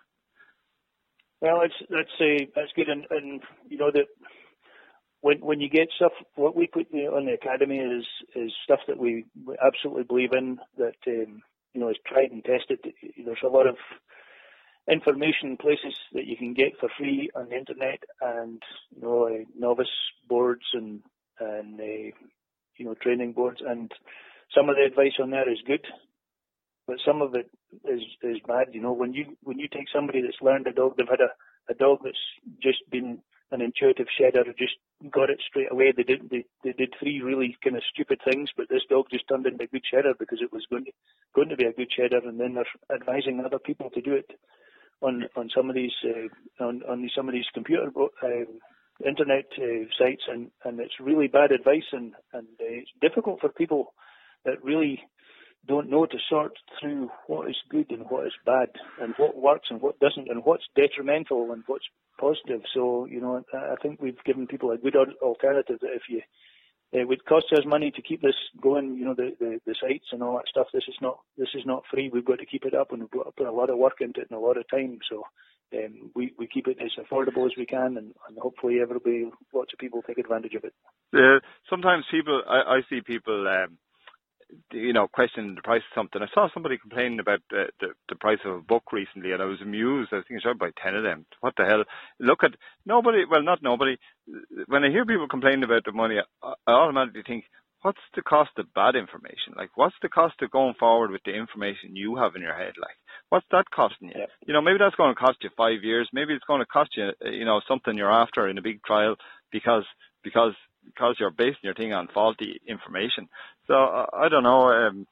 [1.41, 1.61] Well,
[1.91, 4.07] that's a that's good, and, and you know that
[5.21, 8.07] when when you get stuff, what we put on the academy is
[8.37, 9.25] is stuff that we
[9.65, 11.43] absolutely believe in that um,
[11.75, 12.79] you know is tried and tested.
[13.25, 13.77] There's a lot of
[14.91, 18.63] information places that you can get for free on the internet, and
[18.95, 19.89] you know uh, novice
[20.29, 21.03] boards and
[21.41, 22.11] and uh,
[22.77, 23.93] you know training boards, and
[24.55, 25.87] some of the advice on there is good
[26.89, 27.51] but some of it
[27.85, 28.69] is is bad.
[28.73, 31.31] You know, when you when you take somebody that's learned a dog, they've had a,
[31.71, 32.27] a dog that's
[32.63, 33.19] just been
[33.51, 34.77] an intuitive shedder, just
[35.11, 35.93] got it straight away.
[35.95, 39.29] They did they, they did three really kind of stupid things, but this dog just
[39.29, 40.93] turned into a good shedder because it was going to
[41.35, 44.31] going to be a good shedder, and then they're advising other people to do it
[45.01, 48.29] on on some of these uh, on on some of these computer uh,
[49.07, 53.49] internet uh, sites, and and it's really bad advice, and and uh, it's difficult for
[53.49, 53.95] people
[54.45, 55.01] that really
[55.67, 58.69] don't know to sort through what is good and what is bad,
[59.01, 61.85] and what works and what doesn't, and what's detrimental and what's
[62.19, 62.63] positive.
[62.75, 66.23] So, you know, I think we've given people a good alternative that if you
[66.93, 70.07] it would cost us money to keep this going, you know, the, the, the sites
[70.13, 70.69] and all that stuff.
[70.73, 72.11] This is not this is not free.
[72.13, 74.01] We've got to keep it up and we've got to put a lot of work
[74.01, 74.99] into it and a lot of time.
[75.11, 75.25] So
[75.75, 79.73] um, we, we keep it as affordable as we can and, and hopefully everybody lots
[79.73, 80.73] of people take advantage of it.
[81.15, 83.77] Uh, sometimes people I, I see people um,
[84.73, 86.23] you know, questioning the price of something.
[86.23, 89.47] I saw somebody complaining about the, the, the price of a book recently, and I
[89.47, 90.11] was amused.
[90.13, 91.27] I was thinking, I should buy ten of them.
[91.41, 91.85] What the hell?
[92.19, 92.53] Look at
[92.87, 93.25] nobody.
[93.31, 93.97] Well, not nobody.
[94.67, 97.45] When I hear people complaining about the money, I, I automatically think,
[97.83, 99.55] what's the cost of bad information?
[99.57, 102.75] Like, what's the cost of going forward with the information you have in your head?
[102.81, 102.97] Like,
[103.29, 104.15] what's that costing you?
[104.17, 104.27] Yeah.
[104.47, 106.09] You know, maybe that's going to cost you five years.
[106.13, 108.83] Maybe it's going to cost you, uh, you know, something you're after in a big
[108.83, 109.17] trial
[109.53, 109.85] because
[110.23, 113.29] because because you're basing your thing on faulty information.
[113.69, 114.69] So uh, I don't know.
[114.73, 115.07] Um,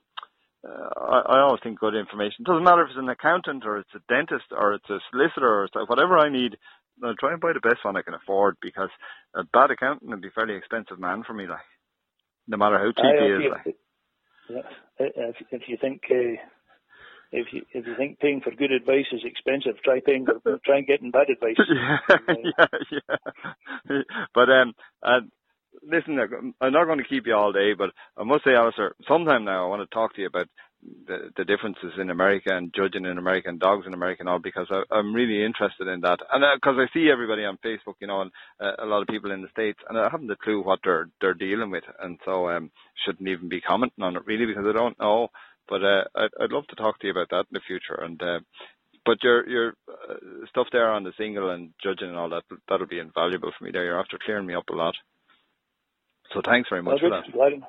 [0.66, 2.40] uh, I, I always think good information.
[2.40, 5.68] It doesn't matter if it's an accountant or it's a dentist or it's a solicitor
[5.74, 6.56] or whatever I need.
[7.04, 8.88] I'll try and buy the best one I can afford because
[9.34, 11.46] a bad accountant would be a fairly expensive man for me.
[11.46, 11.60] Like,
[12.48, 13.52] no matter how cheap uh, he is.
[13.52, 13.76] Like.
[14.48, 14.62] Yeah,
[14.98, 16.40] if, if you think uh,
[17.32, 20.78] if you if you think paying for good advice is expensive, try paying for try
[20.78, 21.56] and getting bad advice.
[21.68, 21.98] yeah,
[22.90, 23.16] yeah,
[23.90, 24.02] yeah.
[24.34, 25.20] But um, uh,
[25.82, 26.18] listen,
[26.60, 29.64] I'm not going to keep you all day, but I must say, Alistair, sometime now
[29.64, 30.48] I want to talk to you about
[31.06, 34.38] the, the differences in America and judging in America and dogs in America and all
[34.38, 36.20] because I, I'm really interested in that.
[36.32, 39.08] And because uh, I see everybody on Facebook, you know, and uh, a lot of
[39.08, 42.18] people in the States, and I haven't a clue what they're they're dealing with, and
[42.24, 42.70] so um,
[43.04, 45.28] shouldn't even be commenting on it really because I don't know.
[45.68, 48.00] But uh, I'd, I'd love to talk to you about that in the future.
[48.00, 48.40] And uh,
[49.04, 52.86] but your your uh, stuff there on the single and judging and all that that'll
[52.86, 53.70] be invaluable for me.
[53.72, 54.94] There, you're after clearing me up a lot.
[56.32, 57.66] So thanks very much well, for that.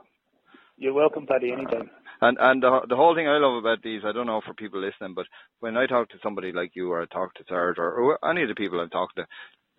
[0.78, 1.89] You're welcome, Paddy, anytime.
[2.22, 4.82] And and the the whole thing I love about these, I don't know for people
[4.82, 5.26] listening, but
[5.60, 8.43] when I talk to somebody like you, or I talk to Serge, or, or any
[8.43, 9.28] of the people I'm talking to,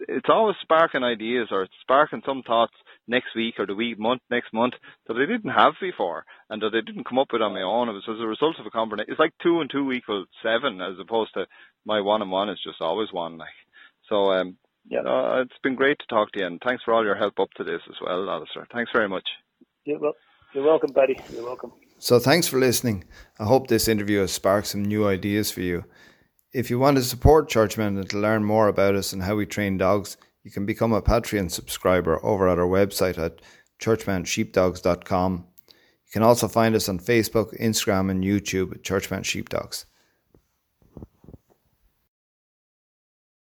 [0.08, 2.74] it's always sparking ideas or it's sparking some thoughts.
[3.08, 4.74] next week or the week month next month
[5.06, 7.88] that I didn't have before and that I didn't come up with on my own.
[7.88, 9.10] It was as a result of a combination.
[9.10, 11.46] It's like two and two equals seven as opposed to
[11.84, 13.38] my one and one is just always one.
[13.38, 13.58] Like
[14.08, 14.56] so, um,
[14.90, 17.38] yeah, uh, it's been great to talk to you and thanks for all your help
[17.38, 18.66] up to this as well, Alistair.
[18.72, 19.28] Thanks very much.
[19.84, 20.14] Yeah, well,
[20.54, 21.18] you're welcome, buddy.
[21.32, 21.72] You're welcome.
[21.98, 23.04] So thanks for listening.
[23.38, 25.84] I hope this interview has sparked some new ideas for you.
[26.52, 29.46] If you want to support Churchmen and to learn more about us and how we
[29.46, 33.42] train dogs, you can become a Patreon subscriber over at our website at
[33.80, 35.46] churchmansheepdogs.com.
[35.68, 39.84] You can also find us on Facebook, Instagram, and YouTube at Churchman Sheepdogs.